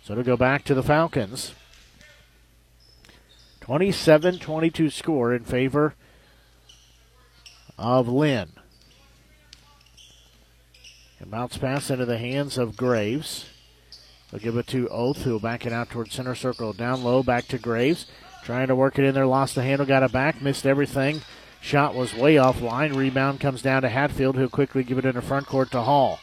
[0.03, 1.53] So it'll go back to the Falcons.
[3.61, 5.95] 27 22 score in favor
[7.77, 8.51] of Linn.
[11.19, 13.45] And bounce pass into the hands of Graves.
[14.31, 16.71] They'll give it to Oath, who will back it out towards center circle.
[16.73, 18.05] Down low, back to Graves.
[18.43, 21.21] Trying to work it in there, lost the handle, got it back, missed everything.
[21.61, 22.93] Shot was way off line.
[22.93, 26.19] Rebound comes down to Hatfield, who'll quickly give it in the front court to Hall.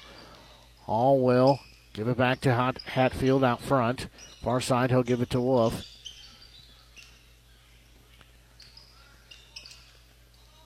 [0.85, 1.61] Hall will
[1.93, 4.09] give it back to Hatfield out front.
[4.43, 5.85] Far side, he'll give it to Wolf.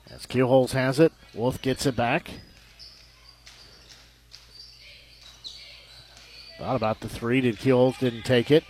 [0.09, 2.31] As Keelholz has it, Wolf gets it back.
[6.61, 7.41] Thought about the three.
[7.41, 8.63] Did Keelholz didn't take it.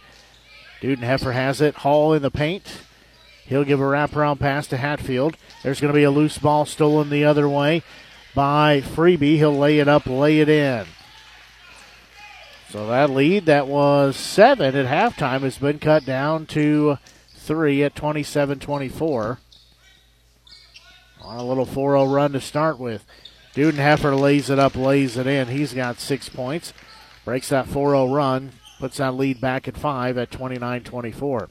[0.82, 1.76] Dudenheffer has it.
[1.76, 2.84] Hall in the paint.
[3.46, 5.36] He'll give a wraparound pass to Hatfield.
[5.62, 7.84] There's going to be a loose ball stolen the other way
[8.34, 9.36] by Freebie.
[9.36, 10.86] He'll lay it up, lay it in.
[12.70, 16.98] So that lead that was seven at halftime has been cut down to
[17.36, 19.40] three at 27 24.
[21.24, 23.06] On a little 4 0 run to start with.
[23.54, 25.50] Dudenheffer lays it up, lays it in.
[25.50, 26.72] He's got six points.
[27.24, 31.50] Breaks that 4 0 run, puts that lead back at 5 at 29 24.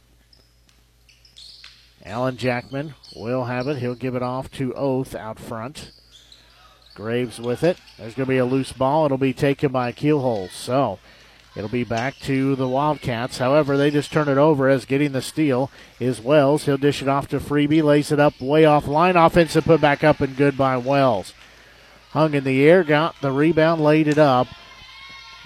[2.05, 3.79] Alan Jackman will have it.
[3.79, 5.93] He'll give it off to Oath out front.
[6.95, 7.79] Graves with it.
[7.99, 9.07] There's going to be a loose ball.
[9.07, 10.51] It'll be taken by Keelholz.
[10.51, 10.99] So
[11.55, 13.39] it'll be back to the Wildcats.
[13.39, 16.65] However, they just turn it over as getting the steal is Wells.
[16.65, 17.83] He'll dish it off to Freebie.
[17.83, 19.17] Lays it up way off line.
[19.17, 21.33] Offensive put back up and good by Wells.
[22.11, 24.49] Hung in the air, got the rebound, laid it up.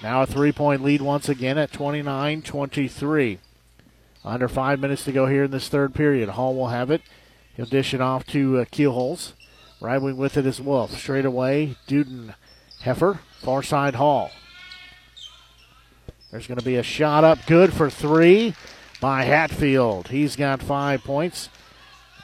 [0.03, 3.39] Now a three point lead once again at 29 23.
[4.23, 6.29] Under five minutes to go here in this third period.
[6.29, 7.01] Hall will have it.
[7.55, 9.33] He'll dish it off to uh, Keelholz.
[9.79, 10.97] Right wing with it is Wolf.
[10.97, 12.33] Straight away, Duden
[12.81, 13.19] Heifer.
[13.41, 14.31] Far side Hall.
[16.31, 18.55] There's going to be a shot up good for three
[18.99, 20.07] by Hatfield.
[20.09, 21.49] He's got five points.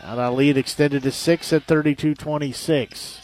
[0.01, 3.21] Now that lead extended to six at 32 26.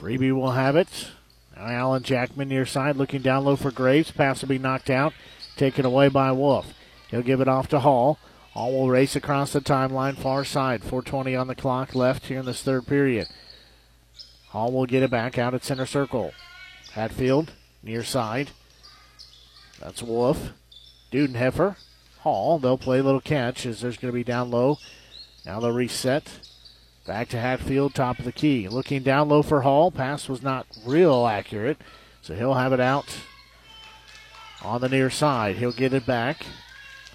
[0.00, 1.10] Freebie will have it.
[1.68, 4.10] Allen Jackman near side looking down low for Graves.
[4.10, 5.12] Pass will be knocked out.
[5.56, 6.72] Taken away by Wolf.
[7.10, 8.18] He'll give it off to Hall.
[8.52, 10.82] Hall will race across the timeline far side.
[10.82, 13.26] 420 on the clock left here in this third period.
[14.48, 16.32] Hall will get it back out at center circle.
[16.92, 17.52] Hatfield
[17.82, 18.50] near side.
[19.78, 20.50] That's Wolf.
[21.12, 21.76] Dudenheffer.
[22.20, 22.58] Hall.
[22.58, 24.78] They'll play a little catch as there's going to be down low.
[25.46, 26.39] Now they'll reset.
[27.10, 28.68] Back to Hatfield, top of the key.
[28.68, 29.90] Looking down low for Hall.
[29.90, 31.78] Pass was not real accurate,
[32.22, 33.16] so he'll have it out
[34.62, 35.56] on the near side.
[35.56, 36.46] He'll get it back.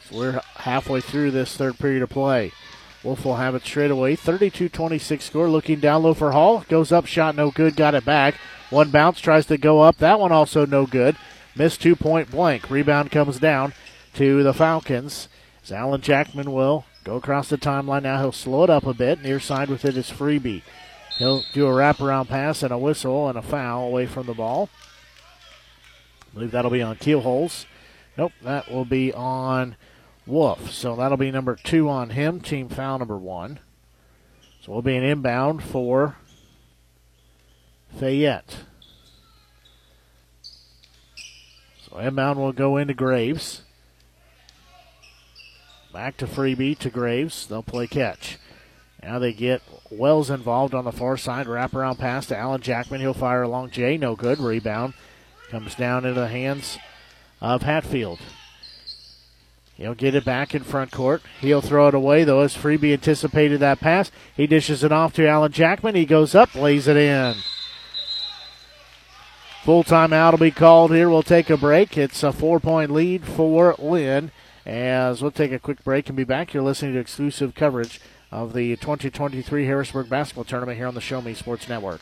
[0.09, 2.51] So we're halfway through this third period of play.
[3.05, 4.17] Wolf will have it straight away.
[4.17, 5.49] 32 26 score.
[5.49, 6.65] Looking down low for Hall.
[6.67, 8.35] Goes up, shot no good, got it back.
[8.69, 9.99] One bounce, tries to go up.
[9.99, 11.15] That one also no good.
[11.55, 12.69] Missed two point blank.
[12.69, 13.73] Rebound comes down
[14.15, 15.29] to the Falcons.
[15.63, 18.19] As Allen Jackman will go across the timeline now.
[18.19, 19.21] He'll slow it up a bit.
[19.21, 20.63] Near side with it is Freebie.
[21.17, 24.69] He'll do a wraparound pass and a whistle and a foul away from the ball.
[26.21, 27.65] I believe that'll be on Keelholz.
[28.17, 29.77] Nope, that will be on
[30.25, 30.71] Wolf.
[30.71, 32.41] So that'll be number two on him.
[32.41, 33.59] Team foul number one.
[34.61, 36.17] So we'll be an inbound for
[37.97, 38.65] Fayette.
[41.87, 43.61] So inbound will go into Graves.
[45.95, 47.47] Back to Freebie to Graves.
[47.47, 48.37] They'll play catch.
[49.01, 51.47] Now they get Wells involved on the far side.
[51.47, 52.99] Wraparound pass to Allen Jackman.
[52.99, 53.95] He'll fire along Jay.
[53.95, 54.39] No good.
[54.39, 54.93] Rebound
[55.49, 56.77] comes down into the hands
[57.39, 58.19] of Hatfield.
[59.75, 61.21] He'll get it back in front court.
[61.39, 64.11] He'll throw it away, though, as Freebie anticipated that pass.
[64.35, 65.95] He dishes it off to Allen Jackman.
[65.95, 67.35] He goes up, lays it in.
[69.63, 71.09] Full timeout will be called here.
[71.09, 71.97] We'll take a break.
[71.97, 74.31] It's a four point lead for Linn.
[74.65, 76.53] As we'll take a quick break and be back.
[76.53, 78.01] You're listening to exclusive coverage
[78.31, 82.01] of the 2023 Harrisburg Basketball Tournament here on the Show Me Sports Network.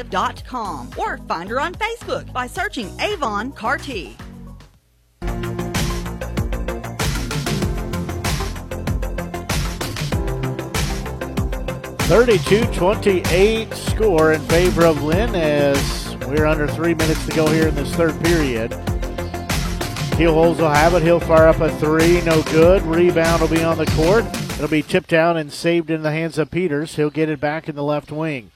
[0.00, 4.16] avonrepresentative.com or find her on Facebook by searching Avon Carty.
[12.08, 17.68] Thirty-two twenty-eight score in favor of Linn as we're under three minutes to go here
[17.68, 18.72] in this third period.
[20.18, 21.02] Keelholz will have it.
[21.02, 22.20] He'll fire up a three.
[22.22, 22.82] No good.
[22.82, 24.24] Rebound will be on the court.
[24.54, 26.96] It'll be tipped down and saved in the hands of Peters.
[26.96, 28.50] He'll get it back in the left wing.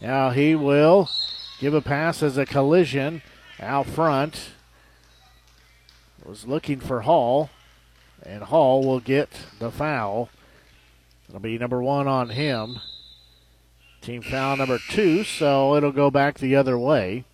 [0.00, 1.10] Now he will
[1.58, 3.22] give a pass as a collision
[3.60, 4.50] out front.
[6.24, 7.50] Was looking for Hall,
[8.22, 10.28] and Hall will get the foul.
[11.28, 12.80] It'll be number one on him.
[14.00, 17.24] Team foul number two, so it'll go back the other way.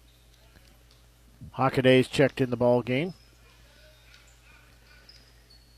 [1.57, 3.15] Hockaday's checked in the ball game.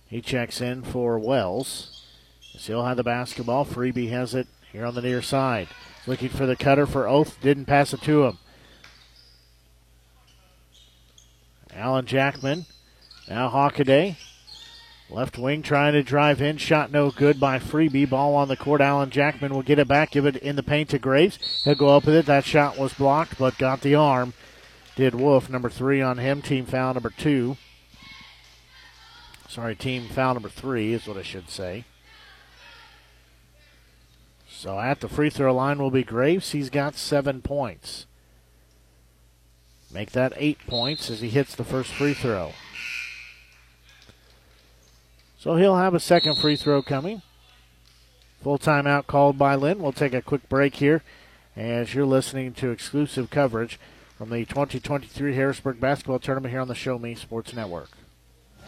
[0.06, 2.04] He checks in for Wells.
[2.40, 3.64] He'll have the basketball.
[3.64, 5.68] Freebie has it here on the near side.
[6.06, 7.38] Looking for the cutter for Oath.
[7.40, 8.38] Didn't pass it to him.
[11.74, 12.66] Alan Jackman.
[13.28, 14.16] Now Hockaday.
[15.10, 16.58] Left wing trying to drive in.
[16.58, 18.08] Shot no good by Freebie.
[18.08, 18.80] Ball on the court.
[18.80, 20.10] Alan Jackman will get it back.
[20.10, 21.62] Give it in the paint to Graves.
[21.64, 22.26] He'll go up with it.
[22.26, 24.34] That shot was blocked, but got the arm.
[24.96, 25.48] Did Wolf.
[25.48, 26.42] Number three on him.
[26.42, 27.56] Team foul number two.
[29.48, 31.84] Sorry, team foul number three is what I should say.
[34.58, 36.50] So at the free throw line will be Graves.
[36.50, 38.06] He's got seven points.
[39.94, 42.54] Make that eight points as he hits the first free throw.
[45.38, 47.22] So he'll have a second free throw coming.
[48.42, 49.78] Full timeout called by Linn.
[49.78, 51.04] We'll take a quick break here
[51.54, 53.78] as you're listening to exclusive coverage
[54.16, 57.90] from the 2023 Harrisburg Basketball Tournament here on the Show Me Sports Network.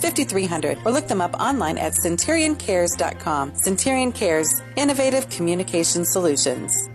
[0.00, 3.54] 5300 or look them up online at centurioncares.com.
[3.54, 6.88] Centurion Cares, innovative communication solutions.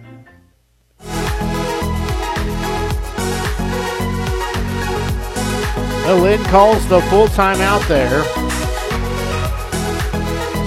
[6.05, 8.24] Linn calls the full time out there.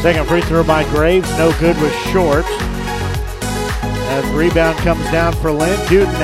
[0.02, 2.44] Second free throw by Graves, no good was short.
[4.08, 6.14] As rebound comes down for Linn, Duden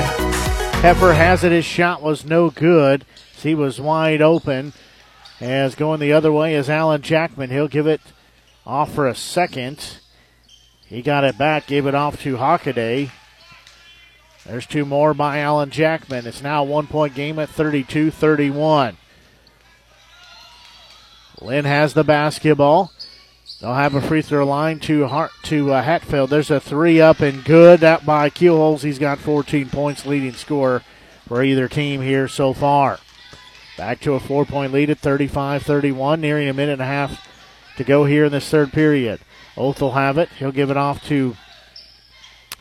[0.81, 1.51] Heifer has it.
[1.51, 3.05] His shot was no good.
[3.37, 4.73] He was wide open.
[5.43, 7.49] As going the other way is Alan Jackman.
[7.49, 7.99] He'll give it
[8.65, 9.97] off for a second.
[10.85, 13.11] He got it back, gave it off to Hockaday.
[14.45, 16.27] There's two more by Alan Jackman.
[16.27, 18.95] It's now a one point game at 32 31.
[21.41, 22.93] Linn has the basketball.
[23.59, 26.29] They'll have a free throw line to Hart, to uh, Hatfield.
[26.29, 27.81] There's a three up and good.
[27.81, 28.83] That by Keelholz.
[28.83, 30.83] He's got 14 points, leading scorer
[31.27, 32.99] for either team here so far.
[33.77, 37.27] Back to a four point lead at 35 31, nearing a minute and a half
[37.77, 39.19] to go here in this third period.
[39.57, 40.29] Oath will have it.
[40.39, 41.35] He'll give it off to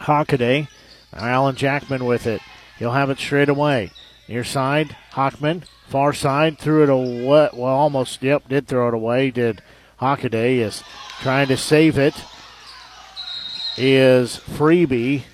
[0.00, 0.68] Hockaday.
[1.12, 2.40] Alan Jackman with it.
[2.78, 3.90] He'll have it straight away.
[4.28, 5.64] Near side, Hockman.
[5.88, 7.50] Far side, threw it away.
[7.52, 9.30] Well, almost, yep, did throw it away.
[9.30, 9.62] Did
[10.00, 10.82] Hockaday is
[11.20, 12.14] trying to save it.
[13.76, 15.24] Is Freebie.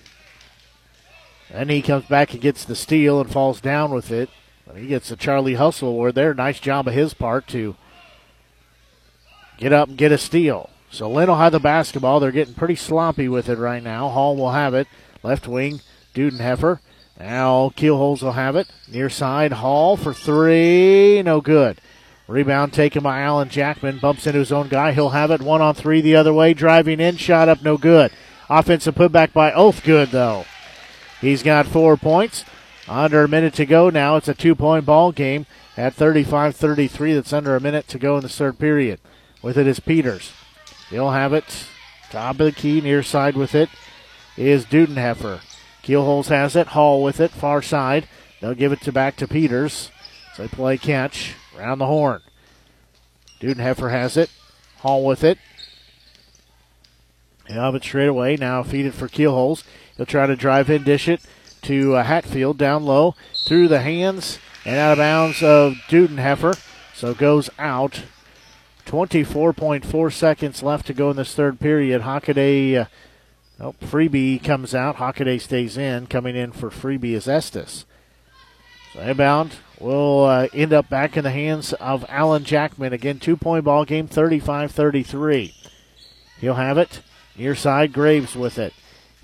[1.51, 4.29] And he comes back and gets the steal and falls down with it.
[4.77, 6.35] He gets the Charlie Hustle award there.
[6.35, 7.77] Nice job of his part to
[9.57, 10.71] get up and get a steal.
[10.91, 12.21] So Linn will have the basketball.
[12.21, 14.09] They're getting pretty sloppy with it right now.
[14.09, 14.87] Hall will have it.
[15.23, 15.81] Left wing,
[16.15, 16.81] Dudenheffer.
[17.19, 18.69] Now Keelholz will have it.
[18.91, 21.23] Near side, Hall for three.
[21.23, 21.81] No good.
[22.29, 23.99] Rebound taken by Alan Jackman.
[23.99, 24.93] Bumps into his own guy.
[24.93, 25.41] He'll have it.
[25.41, 26.53] One on three the other way.
[26.53, 27.17] Driving in.
[27.17, 27.63] Shot up.
[27.63, 28.13] No good.
[28.51, 29.83] Offensive putback by Oath.
[29.83, 30.45] Good, though.
[31.23, 32.45] He's got four points.
[32.89, 34.17] Under a minute to go now.
[34.17, 37.15] It's a two point ball game at 35 33.
[37.15, 38.99] That's under a minute to go in the third period.
[39.43, 40.33] With it is Peters.
[40.89, 41.67] He'll have it.
[42.11, 43.69] Top of the key, near side with it
[44.39, 45.41] is Dudenheffer.
[45.83, 46.69] Keelholz has it.
[46.69, 48.09] Hall with it, far side.
[48.41, 49.91] They'll give it to back to Peters.
[50.35, 52.23] So they play catch around the horn.
[53.41, 54.31] Dudenheffer has it.
[54.79, 55.39] Hall with it.
[57.47, 58.37] He'll have it straight away.
[58.37, 59.65] Now feed it for Keelholz.
[59.97, 61.21] He'll try to drive in, dish it
[61.63, 63.15] to uh, Hatfield down low
[63.47, 66.61] through the hands and out of bounds of Dudenheffer.
[66.95, 68.03] So goes out.
[68.87, 72.03] 24.4 seconds left to go in this third period.
[72.03, 72.85] Hockaday, uh,
[73.61, 74.97] oh, Freebie comes out.
[74.97, 76.07] Hockaday stays in.
[76.07, 77.85] Coming in for Freebie is Estes.
[78.95, 82.93] So inbound will uh, end up back in the hands of Alan Jackman.
[82.93, 85.55] Again, two point ball game, 35 33.
[86.41, 87.03] He'll have it.
[87.37, 88.73] Near side, Graves with it.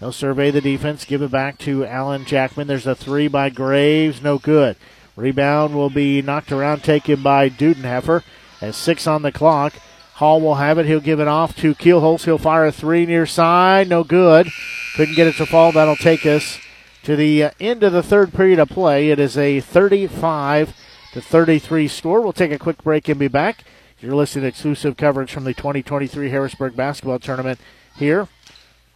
[0.04, 2.66] He'll survey the defense, give it back to Alan Jackman.
[2.66, 4.76] There's a three by Graves, no good.
[5.16, 8.22] Rebound will be knocked around, taken by Dudenheffer.
[8.60, 9.72] As six on the clock,
[10.16, 10.84] Hall will have it.
[10.84, 12.26] He'll give it off to Keelholz.
[12.26, 14.50] He'll fire a three near side, no good.
[14.94, 15.72] Couldn't get it to fall.
[15.72, 16.58] That'll take us
[17.04, 19.08] to the uh, end of the third period of play.
[19.08, 20.76] It is a 35
[21.14, 22.20] to 33 score.
[22.20, 23.64] We'll take a quick break and be back.
[24.00, 27.58] You're listening to exclusive coverage from the 2023 Harrisburg basketball tournament
[27.96, 28.28] here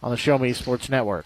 [0.01, 1.25] on the Show Me Sports Network.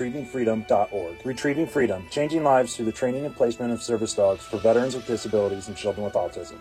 [0.01, 1.25] retrievingfreedom.org.
[1.25, 5.05] Retrieving Freedom, changing lives through the training and placement of service dogs for veterans with
[5.05, 6.57] disabilities and children with autism.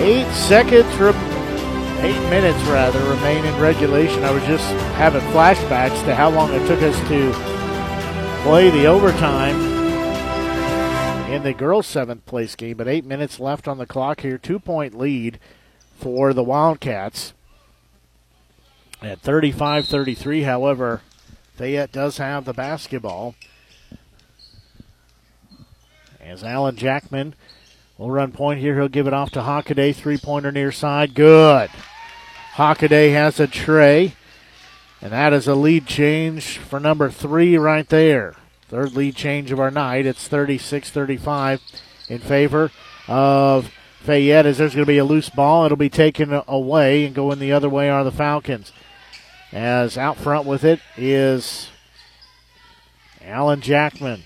[0.00, 1.10] Eight seconds, re-
[2.00, 4.24] eight minutes rather, remain in regulation.
[4.24, 4.64] I was just
[4.94, 7.58] having flashbacks to how long it took us to
[8.42, 9.67] play the overtime
[11.28, 12.76] in the girls' seventh place game.
[12.76, 14.38] But eight minutes left on the clock here.
[14.38, 15.38] Two point lead
[15.98, 17.34] for the Wildcats
[19.02, 20.42] at 35 33.
[20.42, 21.02] However,
[21.56, 23.34] Fayette does have the basketball.
[26.20, 27.34] As Alan Jackman
[27.96, 29.94] will run point here, he'll give it off to Hockaday.
[29.94, 31.14] Three pointer near side.
[31.14, 31.70] Good.
[32.54, 34.14] Hockaday has a tray.
[35.00, 38.34] And that is a lead change for number three right there.
[38.68, 40.04] Third lead change of our night.
[40.04, 41.60] It's 36 35
[42.08, 42.70] in favor
[43.06, 45.64] of Fayette as there's going to be a loose ball.
[45.64, 48.72] It'll be taken away and going the other way are the Falcons.
[49.52, 51.70] As out front with it is
[53.22, 54.24] Alan Jackman.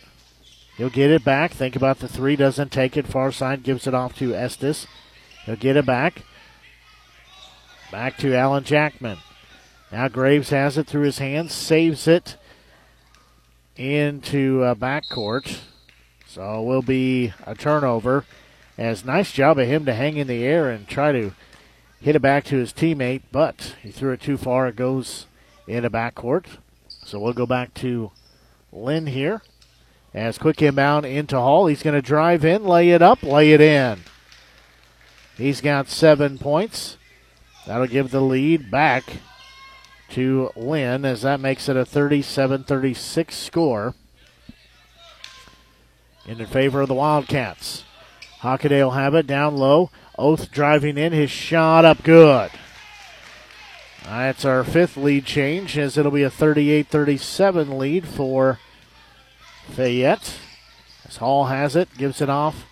[0.77, 1.53] He'll get it back.
[1.53, 2.35] Think about the three.
[2.35, 3.07] Doesn't take it.
[3.07, 4.89] Far side gives it off to Estes.
[5.47, 6.23] He'll get it back.
[7.93, 9.19] Back to Alan Jackman.
[9.93, 11.53] Now Graves has it through his hands.
[11.53, 12.37] Saves it
[13.83, 15.59] into uh, backcourt.
[16.27, 18.25] So will be a turnover.
[18.79, 21.33] As nice job of him to hang in the air and try to
[22.01, 24.67] hit it back to his teammate, but he threw it too far.
[24.69, 25.27] It goes
[25.67, 26.47] into backcourt.
[27.05, 28.13] So we'll go back to
[28.73, 29.43] Linn here.
[30.15, 31.67] As quick inbound into Hall.
[31.67, 34.01] He's going to drive in, lay it up, lay it in.
[35.37, 36.99] He's got seven points.
[37.67, 39.05] That'll give the lead back
[40.13, 43.95] to Linn as that makes it a 37 36 score
[46.27, 47.85] in favor of the Wildcats.
[48.41, 49.91] Hockaday will have it down low.
[50.19, 52.51] Oath driving in, his shot up good.
[54.05, 58.59] That's our fifth lead change as it'll be a 38 37 lead for
[59.71, 60.39] Fayette.
[61.07, 62.67] As Hall has it, gives it off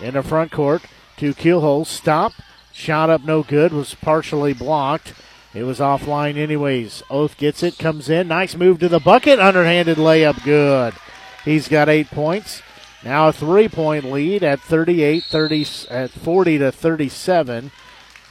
[0.00, 0.82] in the front court
[1.16, 1.86] to Keelholz.
[1.86, 2.32] Stop.
[2.72, 5.14] Shot up no good, was partially blocked.
[5.54, 7.04] It was offline anyways.
[7.08, 8.26] Oath gets it, comes in.
[8.26, 9.38] Nice move to the bucket.
[9.38, 10.94] Underhanded layup, good.
[11.44, 12.60] He's got eight points.
[13.04, 17.70] Now a three point lead at 38 30 at 40 to 37.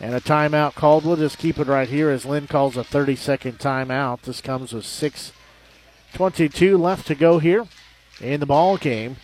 [0.02, 1.06] And a timeout called.
[1.06, 4.24] We'll just keep it right here as Linn calls a 30 second timeout.
[4.24, 7.68] This comes with 6.22 left to go here
[8.20, 9.16] in the ball game.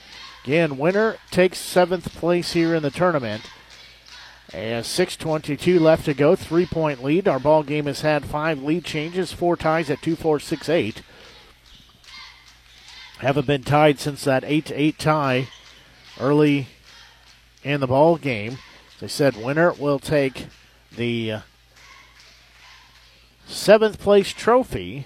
[0.45, 3.43] Again, winner takes seventh place here in the tournament.
[4.51, 6.35] And 6.22 left to go.
[6.35, 7.27] Three point lead.
[7.27, 11.01] Our ball game has had five lead changes, four ties at 2 4 6 8.
[13.19, 15.47] Haven't been tied since that 8 8 tie
[16.19, 16.67] early
[17.63, 18.57] in the ball game.
[18.99, 20.47] They said winner will take
[20.95, 21.39] the uh,
[23.45, 25.05] seventh place trophy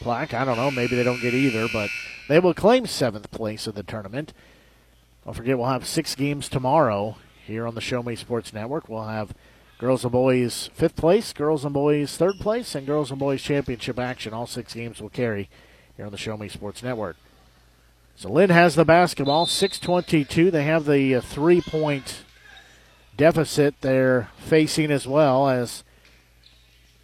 [0.00, 0.34] plaque.
[0.34, 0.70] I don't know.
[0.72, 1.90] Maybe they don't get either, but
[2.28, 4.32] they will claim seventh place of the tournament.
[5.24, 7.16] Don't forget, we'll have six games tomorrow
[7.46, 8.88] here on the Show Me Sports Network.
[8.88, 9.32] We'll have
[9.78, 13.98] girls and boys fifth place, girls and boys third place, and girls and boys championship
[13.98, 14.34] action.
[14.34, 15.48] All six games will carry
[15.96, 17.16] here on the Show Me Sports Network.
[18.16, 20.50] So Linn has the basketball, 6:22.
[20.50, 22.24] They have the uh, three-point
[23.16, 25.84] deficit they're facing as well as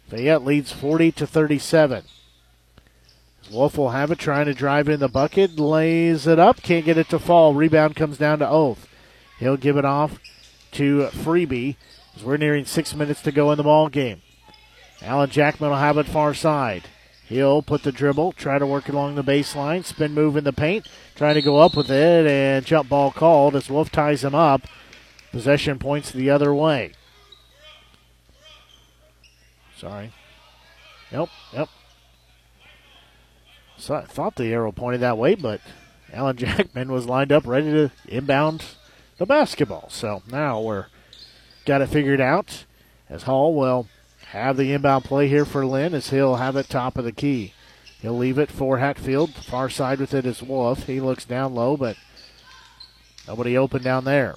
[0.09, 2.03] Fayette leads 40 to 37.
[3.51, 6.97] Wolf will have it, trying to drive in the bucket, lays it up, can't get
[6.97, 7.53] it to fall.
[7.53, 8.87] Rebound comes down to Oath.
[9.39, 10.19] He'll give it off
[10.73, 11.75] to Freebie
[12.15, 14.21] as we're nearing six minutes to go in the ball game.
[15.01, 16.83] Alan Jackman will have it far side.
[17.25, 20.87] He'll put the dribble, try to work along the baseline, spin move in the paint,
[21.15, 24.61] trying to go up with it, and jump ball called as Wolf ties him up.
[25.31, 26.93] Possession points the other way.
[29.77, 30.11] Sorry.
[31.11, 31.69] Yep, yep.
[33.77, 35.59] So I thought the arrow pointed that way, but
[36.11, 38.63] Alan Jackman was lined up ready to inbound
[39.17, 39.89] the basketball.
[39.89, 40.87] So now we're
[41.65, 42.65] got it figured out
[43.09, 43.87] as Hall will
[44.27, 47.53] have the inbound play here for Linn as he'll have it top of the key.
[48.01, 49.33] He'll leave it for Hatfield.
[49.33, 50.87] Far side with it is Wolf.
[50.87, 51.95] He looks down low, but
[53.27, 54.35] nobody open down there.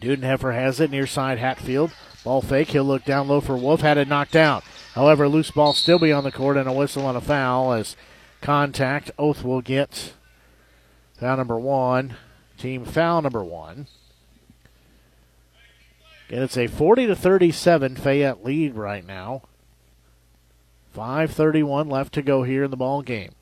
[0.00, 1.92] Dudenheffer has it near side Hatfield.
[2.24, 2.68] Ball fake.
[2.68, 3.82] He'll look down low for Wolf.
[3.82, 4.64] Had it knocked out.
[4.94, 7.96] However, loose ball still be on the court and a whistle on a foul as
[8.40, 9.10] contact.
[9.18, 10.14] Oath will get
[11.18, 12.16] foul number one.
[12.58, 13.86] Team foul number one.
[16.28, 19.42] And it's a 40 to 37 Fayette lead right now.
[20.94, 23.32] 5:31 left to go here in the ball game.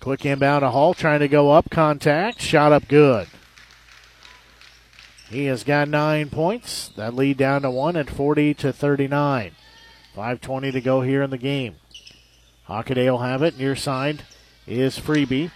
[0.00, 3.26] Quick inbound to Hall, trying to go up, contact, shot up good.
[5.28, 6.88] He has got nine points.
[6.96, 9.52] That lead down to one at 40 to 39.
[10.16, 11.76] 5.20 to go here in the game.
[12.68, 13.58] Hockaday will have it.
[13.58, 14.24] Near side
[14.66, 15.50] is Freebie.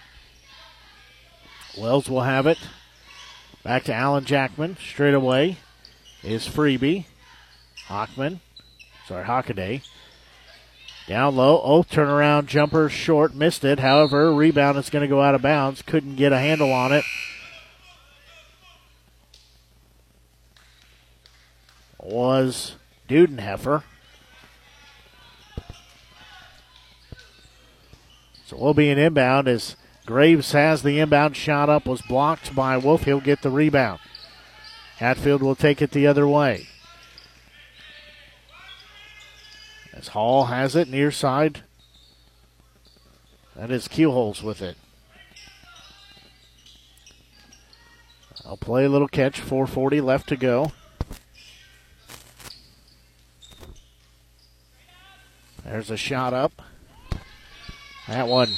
[1.77, 2.57] Wells will have it.
[3.63, 4.77] Back to Allen Jackman.
[4.77, 5.57] Straight away
[6.23, 7.05] is Freebie.
[7.87, 8.39] Hockman.
[9.07, 9.81] Sorry, Hockaday.
[11.07, 11.61] Down low.
[11.61, 13.35] Oh, turnaround jumper short.
[13.35, 13.79] Missed it.
[13.79, 15.81] However, rebound is going to go out of bounds.
[15.81, 17.03] Couldn't get a handle on it.
[22.01, 22.75] Was
[23.09, 23.83] Dudenheffer.
[28.45, 32.77] So we'll be an inbound as Graves has the inbound shot up, was blocked by
[32.77, 33.03] Wolf.
[33.05, 33.99] He'll get the rebound.
[34.97, 36.67] Hatfield will take it the other way.
[39.93, 41.63] As Hall has it near side.
[43.55, 44.77] That is Keelholz with it.
[48.45, 49.39] I'll play a little catch.
[49.39, 50.71] 440 left to go.
[55.63, 56.61] There's a shot up.
[58.07, 58.49] That one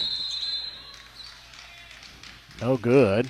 [2.61, 3.29] no good.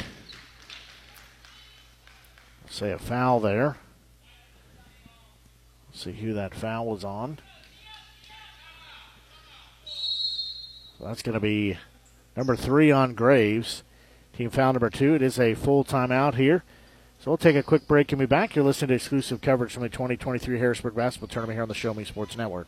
[2.69, 3.78] Say a foul there.
[5.93, 7.39] See who that foul was on.
[11.01, 11.78] That's going to be
[12.36, 13.84] number three on Graves.
[14.36, 15.15] Team foul number two.
[15.15, 16.63] It is a full timeout here.
[17.19, 18.55] So we'll take a quick break and be back.
[18.55, 21.93] You're listening to exclusive coverage from the 2023 Harrisburg Basketball Tournament here on the Show
[21.93, 22.67] Me Sports Network.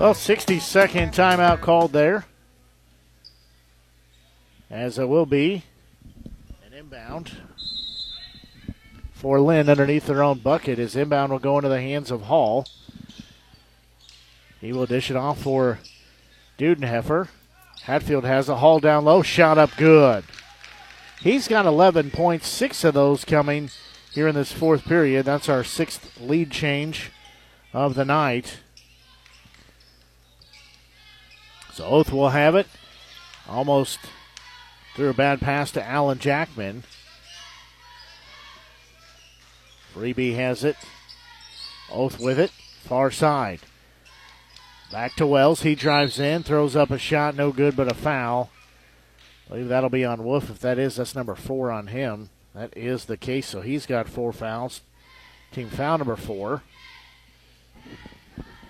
[0.00, 2.24] Well, 60 second timeout called there.
[4.70, 5.64] As it will be
[6.64, 7.36] an inbound
[9.12, 10.78] for Linn underneath their own bucket.
[10.78, 12.66] His inbound will go into the hands of Hall.
[14.58, 15.80] He will dish it off for
[16.56, 17.28] Dudenheffer.
[17.82, 20.24] Hatfield has a Hall down low, shot up good.
[21.20, 23.68] He's got 11 points, six of those coming
[24.14, 25.26] here in this fourth period.
[25.26, 27.10] That's our sixth lead change
[27.74, 28.60] of the night.
[31.80, 32.66] So Oath will have it.
[33.48, 34.00] Almost
[34.94, 36.84] threw a bad pass to Allen Jackman.
[39.94, 40.76] Freebie has it.
[41.90, 42.50] Oath with it.
[42.84, 43.60] Far side.
[44.92, 45.62] Back to Wells.
[45.62, 48.50] He drives in, throws up a shot, no good, but a foul.
[49.46, 50.50] I believe that'll be on Wolf.
[50.50, 52.28] If that is, that's number four on him.
[52.54, 53.46] That is the case.
[53.46, 54.82] So he's got four fouls.
[55.50, 56.62] Team foul number four.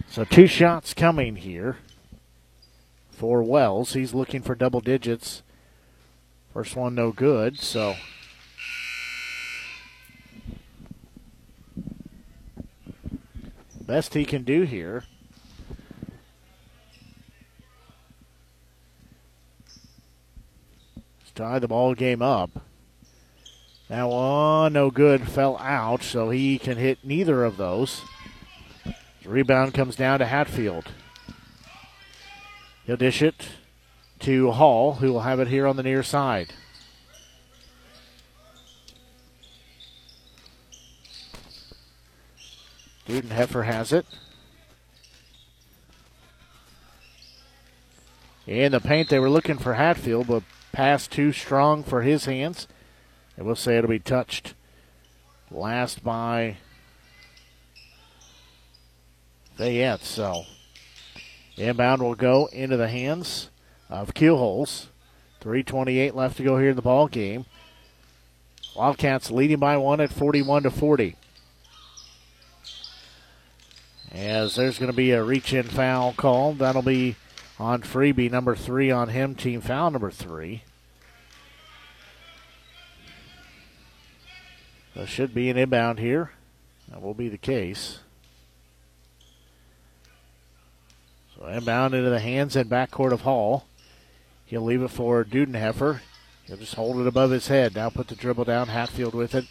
[0.06, 1.78] So two shots coming here
[3.20, 3.92] for Wells.
[3.92, 5.42] He's looking for double digits.
[6.54, 7.94] First one no good, so
[13.82, 15.04] best he can do here.
[21.22, 22.50] is tie the ball game up.
[23.88, 28.00] That one no good, fell out, so he can hit neither of those.
[29.22, 30.86] The rebound comes down to Hatfield.
[32.90, 33.50] He'll dish it
[34.18, 36.52] to Hall, who will have it here on the near side.
[43.06, 44.06] Dudenheffer has it.
[48.48, 50.42] In the paint, they were looking for Hatfield, but
[50.72, 52.66] pass too strong for his hands.
[53.36, 54.54] And we'll say it'll be touched
[55.48, 56.56] last by
[59.56, 60.02] Fayette.
[60.02, 60.42] So
[61.60, 63.50] Inbound will go into the hands
[63.88, 64.86] of Keelholz.
[65.40, 67.46] 328 left to go here in the ball game.
[68.76, 71.16] Wildcats leading by one at 41 to 40.
[74.12, 76.54] As there's going to be a reach in foul call.
[76.54, 77.16] That'll be
[77.58, 80.62] on freebie number three on him, team foul number three.
[84.94, 86.32] There should be an inbound here.
[86.88, 88.00] That will be the case.
[91.29, 93.66] So inbound into the hands and backcourt of Hall.
[94.46, 96.00] He'll leave it for Dudenheffer.
[96.44, 97.74] He'll just hold it above his head.
[97.74, 98.68] Now put the dribble down.
[98.68, 99.44] Hatfield with it.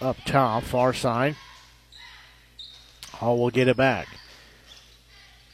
[0.00, 1.36] Up top, far side.
[3.12, 4.08] Hall will get it back.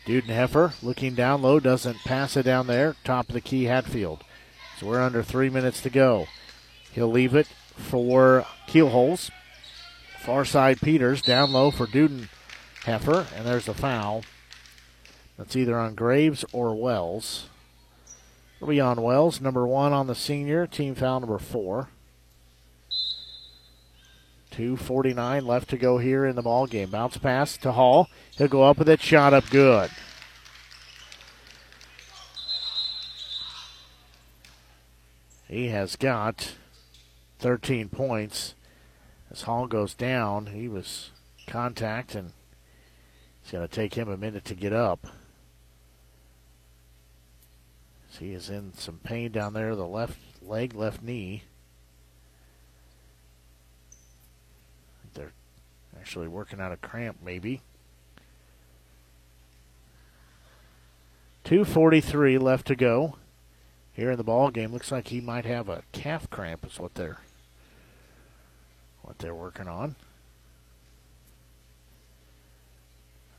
[0.06, 2.94] Dudenheffer looking down low, doesn't pass it down there.
[3.02, 4.22] Top of the key, Hatfield.
[4.78, 6.28] So we're under three minutes to go.
[6.92, 9.30] He'll leave it for Keelholz.
[10.20, 14.22] Far side Peters down low for Dudenheffer, and there's a foul.
[15.36, 17.48] That's either on Graves or Wells.
[18.56, 21.88] It'll be on Wells, number one on the senior, team foul number four.
[24.56, 26.88] 2.49 left to go here in the ball game.
[26.88, 28.08] Bounce pass to Hall.
[28.38, 29.02] He'll go up with it.
[29.02, 29.90] Shot up good.
[35.46, 36.54] He has got
[37.38, 38.54] 13 points.
[39.30, 41.10] As Hall goes down, he was
[41.46, 42.32] contact, and
[43.42, 45.06] it's going to take him a minute to get up.
[48.18, 51.42] He is in some pain down there, the left leg, left knee.
[55.14, 55.32] They're
[55.98, 57.62] actually working out a cramp, maybe.
[61.44, 63.16] 2.43 left to go
[63.92, 64.72] here in the ball game.
[64.72, 67.20] Looks like he might have a calf cramp, is what they're
[69.02, 69.94] what they're working on.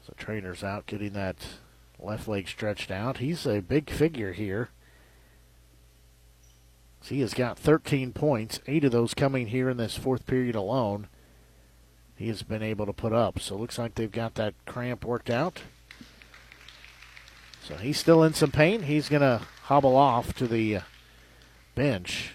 [0.05, 1.35] So trainer's out getting that
[1.99, 3.17] left leg stretched out.
[3.17, 4.69] He's a big figure here.
[7.03, 11.07] He has got 13 points, eight of those coming here in this fourth period alone.
[12.15, 13.39] He has been able to put up.
[13.39, 15.61] So looks like they've got that cramp worked out.
[17.63, 18.83] So he's still in some pain.
[18.83, 20.81] He's going to hobble off to the uh,
[21.75, 22.31] bench.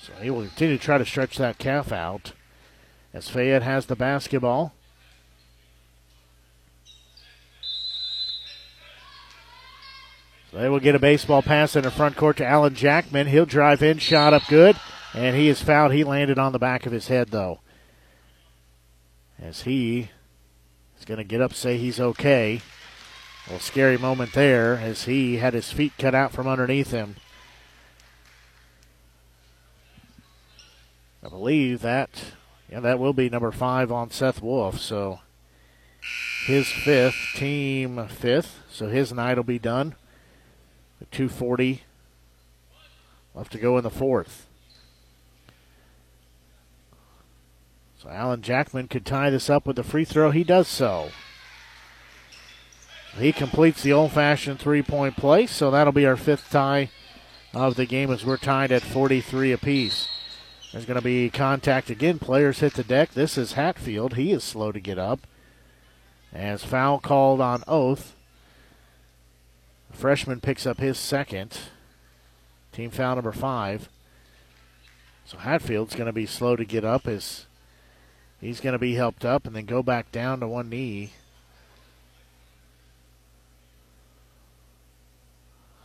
[0.00, 2.32] So he will continue to try to stretch that calf out
[3.18, 4.72] as Fayette has the basketball.
[10.52, 13.26] So they will get a baseball pass in the front court to Alan Jackman.
[13.26, 14.76] He'll drive in, shot up good,
[15.14, 15.92] and he is fouled.
[15.92, 17.58] He landed on the back of his head, though.
[19.36, 20.10] As he
[20.96, 22.62] is going to get up, say he's okay.
[23.46, 27.16] A little scary moment there as he had his feet cut out from underneath him.
[31.24, 32.37] I believe that,
[32.70, 34.78] yeah, that will be number five on Seth Wolf.
[34.78, 35.20] So
[36.46, 38.62] his fifth, team fifth.
[38.70, 39.94] So his night will be done.
[41.10, 41.82] 240
[43.34, 44.46] left to go in the fourth.
[48.02, 50.30] So Alan Jackman could tie this up with a free throw.
[50.30, 51.10] He does so.
[53.18, 56.90] He completes the old fashioned three point play, so that'll be our fifth tie
[57.52, 60.08] of the game as we're tied at 43 apiece.
[60.72, 62.18] There's going to be contact again.
[62.18, 63.12] Players hit the deck.
[63.12, 64.14] This is Hatfield.
[64.14, 65.20] He is slow to get up.
[66.32, 68.14] As foul called on Oath.
[69.90, 71.58] Freshman picks up his second.
[72.72, 73.88] Team foul number five.
[75.24, 77.46] So Hatfield's going to be slow to get up as
[78.40, 81.12] he's going to be helped up and then go back down to one knee.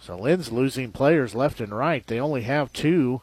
[0.02, 2.06] So Linn's losing players left and right.
[2.06, 3.22] They only have two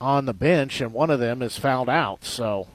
[0.00, 2.24] on the bench, and one of them is fouled out.
[2.24, 2.68] So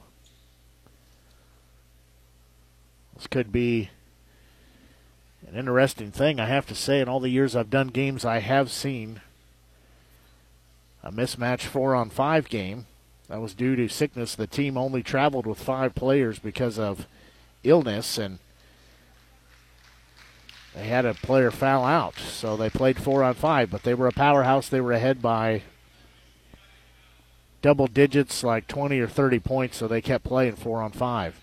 [3.16, 3.90] this could be
[5.48, 7.00] an interesting thing, I have to say.
[7.00, 9.20] In all the years I've done games, I have seen
[11.02, 12.86] a mismatch four on five game.
[13.28, 14.34] That was due to sickness.
[14.34, 17.06] The team only traveled with five players because of
[17.62, 18.38] illness, and
[20.74, 22.16] they had a player foul out.
[22.18, 24.68] So they played four on five, but they were a powerhouse.
[24.68, 25.62] They were ahead by
[27.64, 31.40] double digits, like 20 or 30 points, so they kept playing four on five.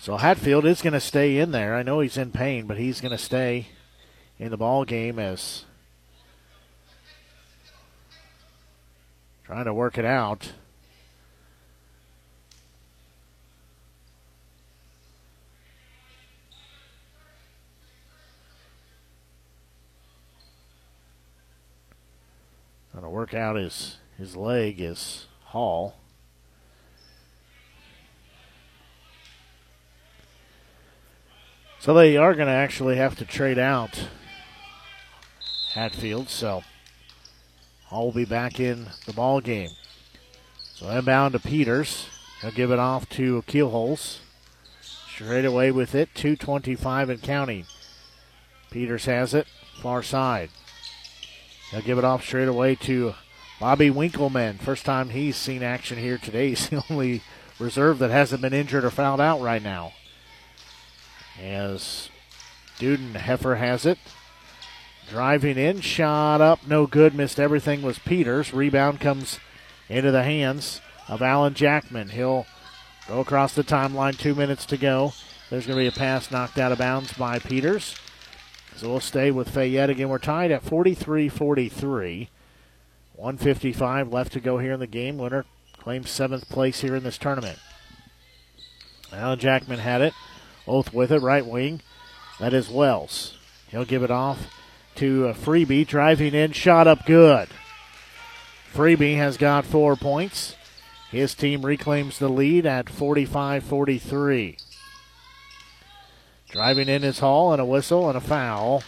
[0.00, 1.74] So Hatfield is going to stay in there.
[1.74, 3.66] I know he's in pain, but he's going to stay
[4.38, 5.66] in the ball game as
[9.44, 10.52] trying to work it out.
[23.02, 25.96] Trying to work out his his leg is Hall.
[31.80, 34.08] So they are going to actually have to trade out
[35.74, 36.28] Hatfield.
[36.28, 36.62] So
[37.86, 39.70] Hall will be back in the ball game.
[40.76, 42.06] So inbound to Peters.
[42.40, 44.18] He'll give it off to Keelholz.
[44.80, 47.66] Straight away with it, 225 and counting.
[48.70, 49.48] Peters has it,
[49.80, 50.50] far side.
[51.72, 53.14] He'll give it off straight away to
[53.58, 54.58] Bobby Winkleman.
[54.58, 56.48] First time he's seen action here today.
[56.50, 57.22] He's the only
[57.58, 59.94] reserve that hasn't been injured or fouled out right now.
[61.42, 62.10] As
[62.78, 63.98] Dudenheffer has it.
[65.08, 68.52] Driving in, shot up, no good, missed everything was Peters.
[68.52, 69.38] Rebound comes
[69.88, 72.10] into the hands of Alan Jackman.
[72.10, 72.46] He'll
[73.08, 75.12] go across the timeline, two minutes to go.
[75.50, 77.94] There's going to be a pass knocked out of bounds by Peters.
[78.82, 80.08] So we'll stay with Fayette again.
[80.08, 82.28] We're tied at 43 43.
[83.14, 85.18] 155 left to go here in the game.
[85.18, 85.44] Winner
[85.78, 87.60] claims seventh place here in this tournament.
[89.12, 90.14] Alan Jackman had it.
[90.66, 91.80] Oath with it, right wing.
[92.40, 93.38] That is Wells.
[93.68, 94.48] He'll give it off
[94.96, 95.86] to a Freebie.
[95.86, 97.50] Driving in, shot up good.
[98.74, 100.56] Freebie has got four points.
[101.08, 104.56] His team reclaims the lead at 45 43.
[106.52, 108.82] Driving in is Hall and a whistle and a foul.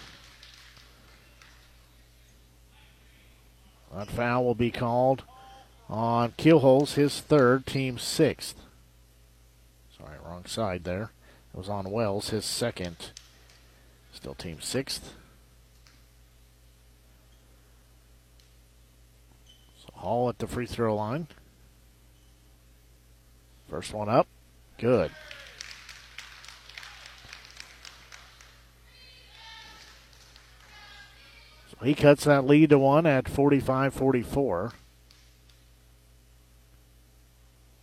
[3.95, 5.23] That foul will be called
[5.89, 8.57] on Keelholz, his third, team sixth.
[9.97, 11.13] Sorry, wrong side there.
[11.55, 13.13] It was on Wells, his second.
[14.13, 15.15] Still team sixth.
[19.81, 21.29] So Hall at the free throw line.
[23.71, 24.27] First one up.
[24.77, 25.11] Good.
[31.85, 34.73] He cuts that lead to one at 45 44.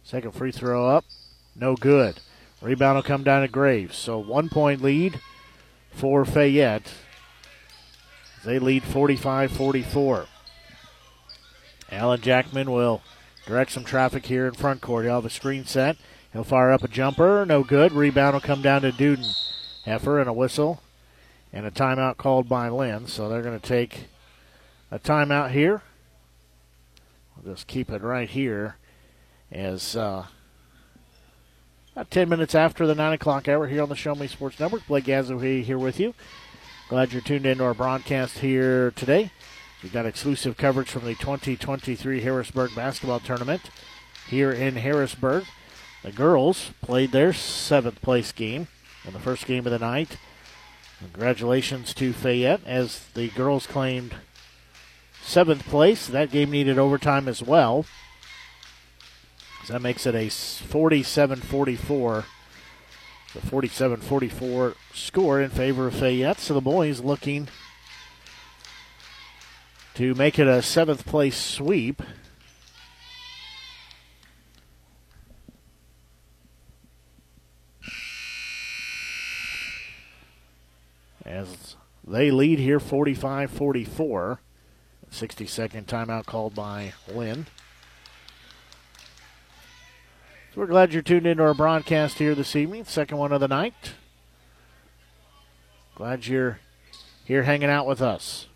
[0.03, 1.05] Second free throw up.
[1.55, 2.19] No good.
[2.61, 3.97] Rebound will come down to Graves.
[3.97, 5.19] So one point lead
[5.91, 6.93] for Fayette.
[8.43, 10.25] They lead 45 44.
[11.91, 13.01] Alan Jackman will
[13.45, 15.05] direct some traffic here in front court.
[15.05, 15.97] He'll have a screen set.
[16.33, 17.45] He'll fire up a jumper.
[17.45, 17.91] No good.
[17.91, 19.27] Rebound will come down to Duden.
[19.85, 20.81] Heifer and a whistle
[21.53, 23.07] and a timeout called by Linn.
[23.07, 24.05] So they're going to take
[24.89, 25.81] a timeout here.
[27.35, 28.77] We'll just keep it right here
[29.51, 30.25] as uh,
[31.93, 34.87] about 10 minutes after the 9 o'clock hour here on the Show Me Sports Network.
[34.87, 36.13] Blake Gazaway here with you.
[36.89, 39.31] Glad you're tuned into our broadcast here today.
[39.81, 43.61] We've got exclusive coverage from the 2023 Harrisburg basketball tournament
[44.29, 45.45] here in Harrisburg.
[46.03, 48.67] The girls played their seventh place game
[49.05, 50.17] in the first game of the night.
[51.01, 54.15] Congratulations to Fayette as the girls claimed
[55.23, 56.07] seventh place.
[56.07, 57.85] That game needed overtime as well.
[59.65, 62.25] So that makes it a 47 44.
[63.33, 66.39] The 47 44 score in favor of Fayette.
[66.39, 67.47] So the boys looking
[69.95, 72.01] to make it a seventh place sweep.
[81.31, 84.41] As they lead here 45 44.
[85.09, 87.45] 60 second timeout called by Linn.
[90.53, 93.47] So we're glad you're tuned into our broadcast here this evening, second one of the
[93.47, 93.93] night.
[95.95, 96.59] Glad you're
[97.23, 98.47] here hanging out with us.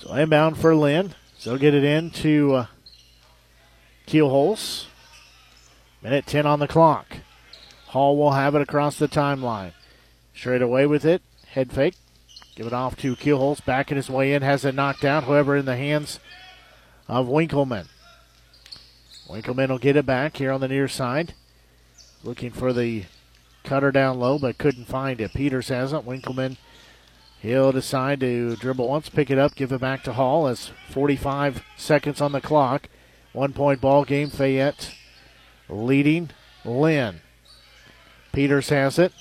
[0.00, 1.14] So inbound for Linn.
[1.38, 2.66] So get it in to uh,
[4.06, 4.86] Keelholz.
[6.02, 7.18] Minute 10 on the clock.
[7.88, 9.72] Hall will have it across the timeline.
[10.34, 11.22] Straight away with it.
[11.48, 11.94] Head fake.
[12.56, 13.64] Give it off to Keelholz.
[13.64, 14.42] Backing his way in.
[14.42, 15.24] Has it knocked out.
[15.24, 16.20] However, in the hands
[17.08, 17.86] of Winkleman.
[19.28, 21.34] Winkleman will get it back here on the near side.
[22.22, 23.04] Looking for the
[23.62, 25.32] cutter down low, but couldn't find it.
[25.32, 26.04] Peters hasn't.
[26.04, 26.58] Winkleman
[27.44, 31.62] He'll decide to dribble once, pick it up, give it back to Hall as 45
[31.76, 32.88] seconds on the clock.
[33.34, 34.30] One point ball game.
[34.30, 34.94] Fayette
[35.68, 36.30] leading
[36.64, 37.20] Linn.
[38.32, 39.12] Peters has it.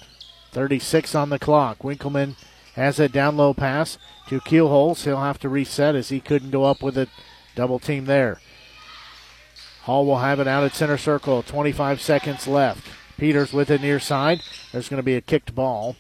[0.52, 1.84] 36 on the clock.
[1.84, 2.36] Winkleman
[2.76, 3.98] has a down low pass
[4.30, 5.04] to Keelholz.
[5.04, 7.10] He'll have to reset as he couldn't go up with it.
[7.56, 8.40] Double team there.
[9.82, 11.42] Hall will have it out at center circle.
[11.42, 12.88] 25 seconds left.
[13.18, 14.42] Peters with it near side.
[14.72, 15.96] There's going to be a kicked ball.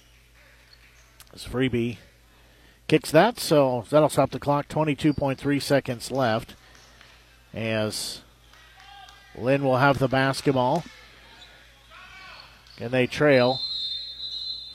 [1.34, 1.98] As Freebie
[2.88, 4.68] kicks that, so that'll stop the clock.
[4.68, 6.56] 22.3 seconds left
[7.54, 8.22] as
[9.36, 10.84] Linn will have the basketball.
[12.80, 13.62] And they trail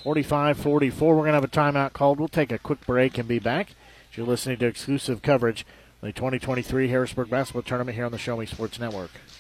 [0.03, 1.15] 45 44.
[1.15, 2.19] We're going to have a timeout called.
[2.19, 3.75] We'll take a quick break and be back.
[4.15, 5.63] You're listening to exclusive coverage
[6.03, 9.11] of the 2023 Harrisburg Basketball Tournament here on the Show Me Sports Network.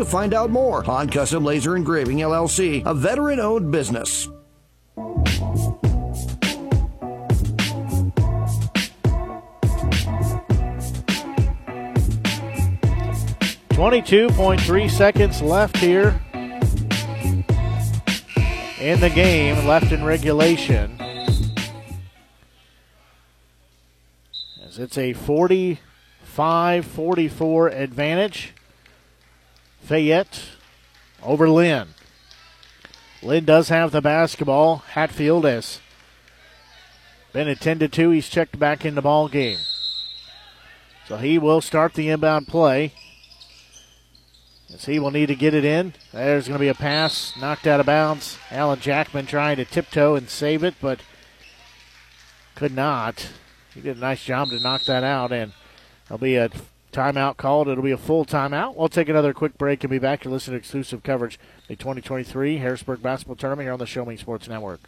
[0.00, 0.82] to find out more.
[0.82, 4.28] Han Custom Laser Engraving LLC, a veteran owned business.
[13.74, 16.20] Twenty-two point three seconds left here
[18.78, 20.98] in the game, left in regulation.
[24.62, 28.54] As it's a 45 44 advantage.
[29.90, 30.44] Fayette
[31.20, 31.88] over Linn.
[33.24, 34.84] Linn does have the basketball.
[34.92, 35.80] Hatfield has
[37.32, 38.10] been attended to.
[38.10, 39.58] He's checked back in the ball game.
[41.08, 42.92] So he will start the inbound play.
[44.72, 45.94] As he will need to get it in.
[46.12, 48.38] There's going to be a pass knocked out of bounds.
[48.52, 51.00] Alan Jackman trying to tiptoe and save it, but
[52.54, 53.28] could not.
[53.74, 55.50] He did a nice job to knock that out, and
[56.06, 56.48] there'll be a
[56.92, 57.68] Timeout called.
[57.68, 58.76] It'll be a full timeout.
[58.76, 61.76] We'll take another quick break and be back to listen to exclusive coverage of the
[61.76, 64.80] 2023 Harrisburg Basketball Tournament here on the Show Me Sports Network.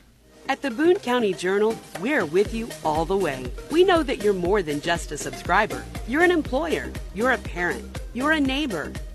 [0.48, 3.46] At the Boone County Journal, we're with you all the way.
[3.70, 5.84] We know that you're more than just a subscriber.
[6.08, 8.92] You're an employer, you're a parent, you're a neighbor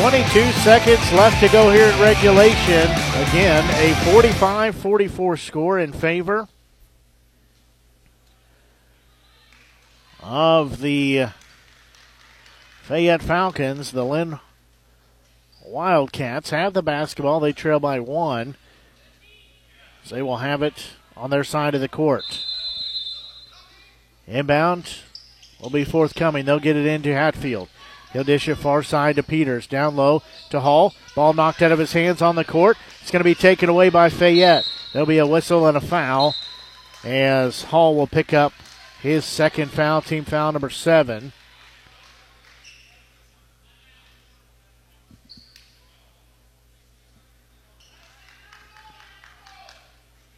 [0.00, 2.88] 22 seconds left to go here in regulation.
[3.28, 6.46] Again, a 45 44 score in favor
[10.22, 11.26] of the
[12.82, 13.90] Fayette Falcons.
[13.90, 14.38] The Linn
[15.66, 17.40] Wildcats have the basketball.
[17.40, 18.54] They trail by one.
[20.04, 22.46] So they will have it on their side of the court.
[24.28, 24.98] Inbound
[25.60, 26.44] will be forthcoming.
[26.44, 27.68] They'll get it into Hatfield.
[28.12, 29.66] He'll dish it far side to Peters.
[29.66, 30.94] Down low to Hall.
[31.14, 32.76] Ball knocked out of his hands on the court.
[33.00, 34.64] It's going to be taken away by Fayette.
[34.92, 36.34] There'll be a whistle and a foul
[37.04, 38.52] as Hall will pick up
[39.00, 41.32] his second foul, team foul number seven.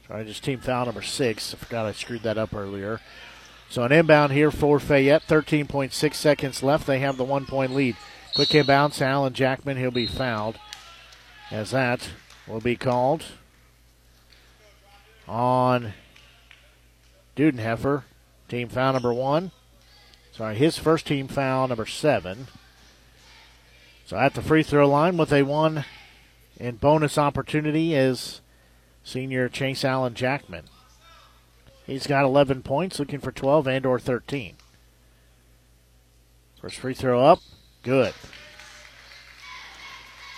[0.07, 1.55] Sorry, just team foul number six.
[1.55, 3.01] I forgot I screwed that up earlier.
[3.71, 5.29] So an inbound here for Fayette.
[5.29, 6.89] 13.6 seconds left.
[6.89, 7.97] They have the one point lead.
[8.35, 9.77] Quick inbound to Alan Jackman.
[9.77, 10.59] He'll be fouled.
[11.53, 12.11] As that
[12.49, 13.25] will be called
[15.29, 15.93] on
[17.37, 18.03] Dudenheffer.
[18.49, 19.53] Team foul number one.
[20.33, 22.49] Sorry, his first team foul number seven.
[24.05, 25.85] So at the free throw line with a one
[26.59, 28.41] and bonus opportunity is
[29.05, 30.65] senior Chase Allen Jackman.
[31.87, 34.57] He's got 11 points, looking for 12 and or 13.
[36.61, 37.41] First free throw up,
[37.83, 38.13] good.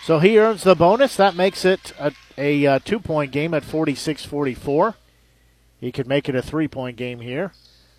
[0.04, 1.16] So he earns the bonus.
[1.16, 4.94] That makes it a, a, a uh, two-point game at 46-44.
[5.80, 7.52] He could make it a three-point game here.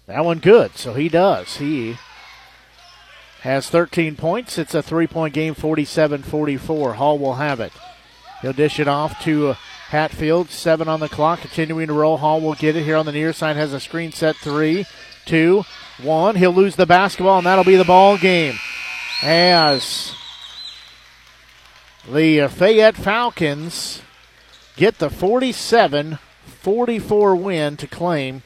[0.05, 1.57] That one good, so he does.
[1.57, 1.97] He
[3.41, 4.57] has 13 points.
[4.57, 6.95] It's a three-point game, 47-44.
[6.95, 7.71] Hall will have it.
[8.41, 9.55] He'll dish it off to
[9.89, 12.17] Hatfield, seven on the clock, continuing to roll.
[12.17, 14.85] Hall will get it here on the near side, has a screen set three,
[15.25, 15.65] two,
[16.01, 16.35] one.
[16.35, 18.55] He'll lose the basketball, and that'll be the ball game.
[19.21, 20.13] As
[22.09, 24.01] the Fayette Falcons
[24.75, 28.41] get the 47 44 win to claim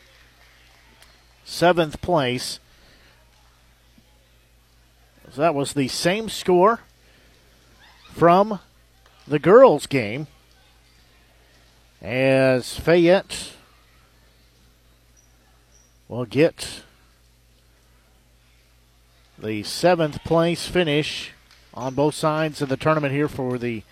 [1.45, 2.59] seventh place.
[5.31, 6.81] So that was the same score
[8.11, 8.59] from
[9.27, 10.27] the girls' game
[12.01, 13.53] as Fayette
[16.07, 16.83] will get
[19.37, 21.31] the seventh place finish
[21.73, 23.83] on both sides of the tournament here for the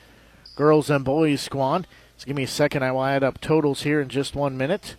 [0.55, 1.87] girls and boys squad.
[2.17, 2.83] So give me a second.
[2.83, 4.95] I will add up totals here in just one minute.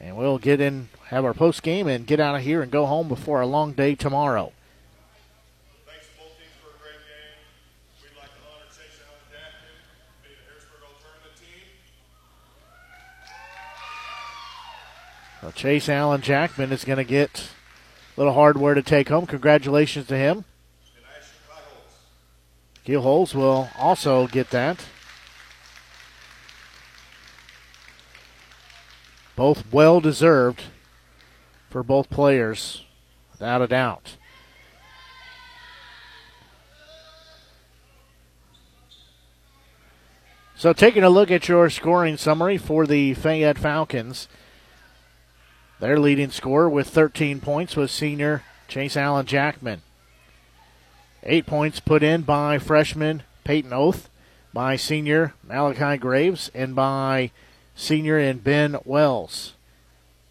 [0.00, 2.86] And we'll get in, have our post game, and get out of here and go
[2.86, 4.52] home before a long day tomorrow.
[15.42, 17.50] Well, Chase Allen Jackman is going to get
[18.14, 19.26] a little hardware to take home.
[19.26, 20.44] Congratulations to him.
[22.86, 24.84] Keelholz will also get that.
[29.34, 30.64] Both well deserved
[31.70, 32.84] for both players,
[33.32, 34.16] without a doubt.
[40.54, 44.28] So, taking a look at your scoring summary for the Fayette Falcons.
[45.80, 49.80] Their leading scorer with 13 points was senior Chase Allen Jackman.
[51.22, 54.10] Eight points put in by freshman Peyton Oath,
[54.52, 57.30] by senior Malachi Graves, and by
[57.74, 59.54] senior and Ben Wells.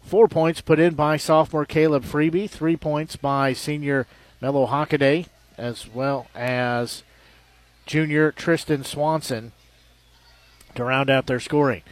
[0.02, 2.48] Four points put in by sophomore Caleb Freeby.
[2.48, 4.06] Three points by senior
[4.40, 5.26] Mello Hockaday,
[5.58, 7.02] as well as
[7.86, 9.50] junior Tristan Swanson
[10.76, 11.82] to round out their scoring.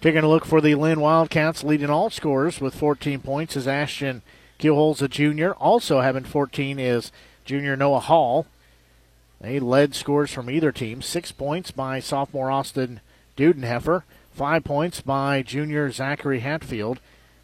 [0.00, 4.22] Taking a look for the Linn Wildcats, leading all scorers with 14 points is Ashton
[4.58, 5.52] Keelholz, a junior.
[5.54, 7.12] Also having 14 is
[7.44, 8.46] junior Noah Hall.
[9.42, 11.02] They led scores from either team.
[11.02, 13.00] Six points by sophomore Austin
[13.36, 14.04] Dudenheffer.
[14.32, 16.98] Five points by junior Zachary Hatfield.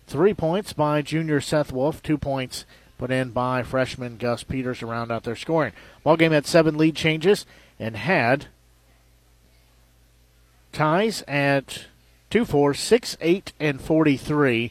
[0.06, 2.02] Three points by junior Seth Wolf.
[2.02, 2.64] Two points
[2.96, 5.74] put in by freshman Gus Peters to round out their scoring.
[6.04, 7.44] Ball game had seven lead changes
[7.78, 8.46] and had
[10.72, 11.86] ties at
[12.36, 14.70] 2 4, 6 8, and 43.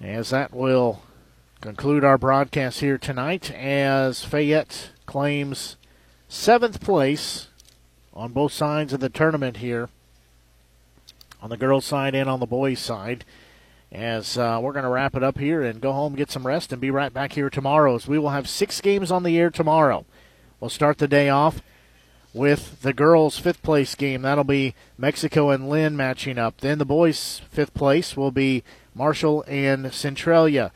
[0.00, 1.02] As that will
[1.60, 5.74] conclude our broadcast here tonight, as Fayette claims
[6.28, 7.48] seventh place
[8.14, 9.88] on both sides of the tournament here,
[11.42, 13.24] on the girls' side and on the boys' side.
[13.90, 16.70] As uh, we're going to wrap it up here and go home, get some rest,
[16.70, 17.96] and be right back here tomorrow.
[17.96, 20.06] As we will have six games on the air tomorrow.
[20.60, 21.62] We'll start the day off
[22.34, 24.22] with the girls' fifth place game.
[24.22, 26.58] That'll be Mexico and Linn matching up.
[26.58, 28.62] Then the boys' fifth place will be
[28.94, 30.72] Marshall and Centralia.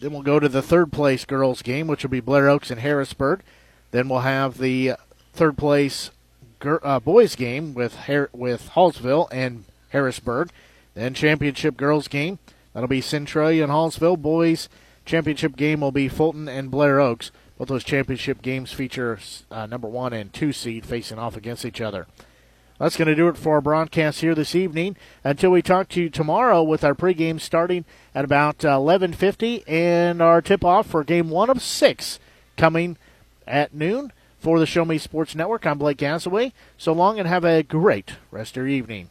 [0.00, 2.80] Then we'll go to the third place girls' game, which will be Blair Oaks and
[2.80, 3.42] Harrisburg.
[3.90, 4.92] Then we'll have the
[5.32, 6.10] third place
[6.64, 7.96] uh, boys' game with
[8.32, 10.50] with Hallsville and Harrisburg.
[10.94, 12.38] Then championship girls' game.
[12.72, 14.20] That'll be Centralia and Hallsville.
[14.20, 14.68] Boys'
[15.04, 17.30] championship game will be Fulton and Blair Oaks.
[17.60, 19.18] Both those championship games feature
[19.50, 22.06] uh, number one and two seed facing off against each other.
[22.78, 24.96] That's going to do it for our broadcast here this evening.
[25.22, 27.84] Until we talk to you tomorrow with our pregame starting
[28.14, 32.18] at about 11:50 and our tip-off for Game One of Six
[32.56, 32.96] coming
[33.46, 35.66] at noon for the Show Me Sports Network.
[35.66, 36.52] I'm Blake Gasaway.
[36.78, 39.10] So long and have a great rest of your evening.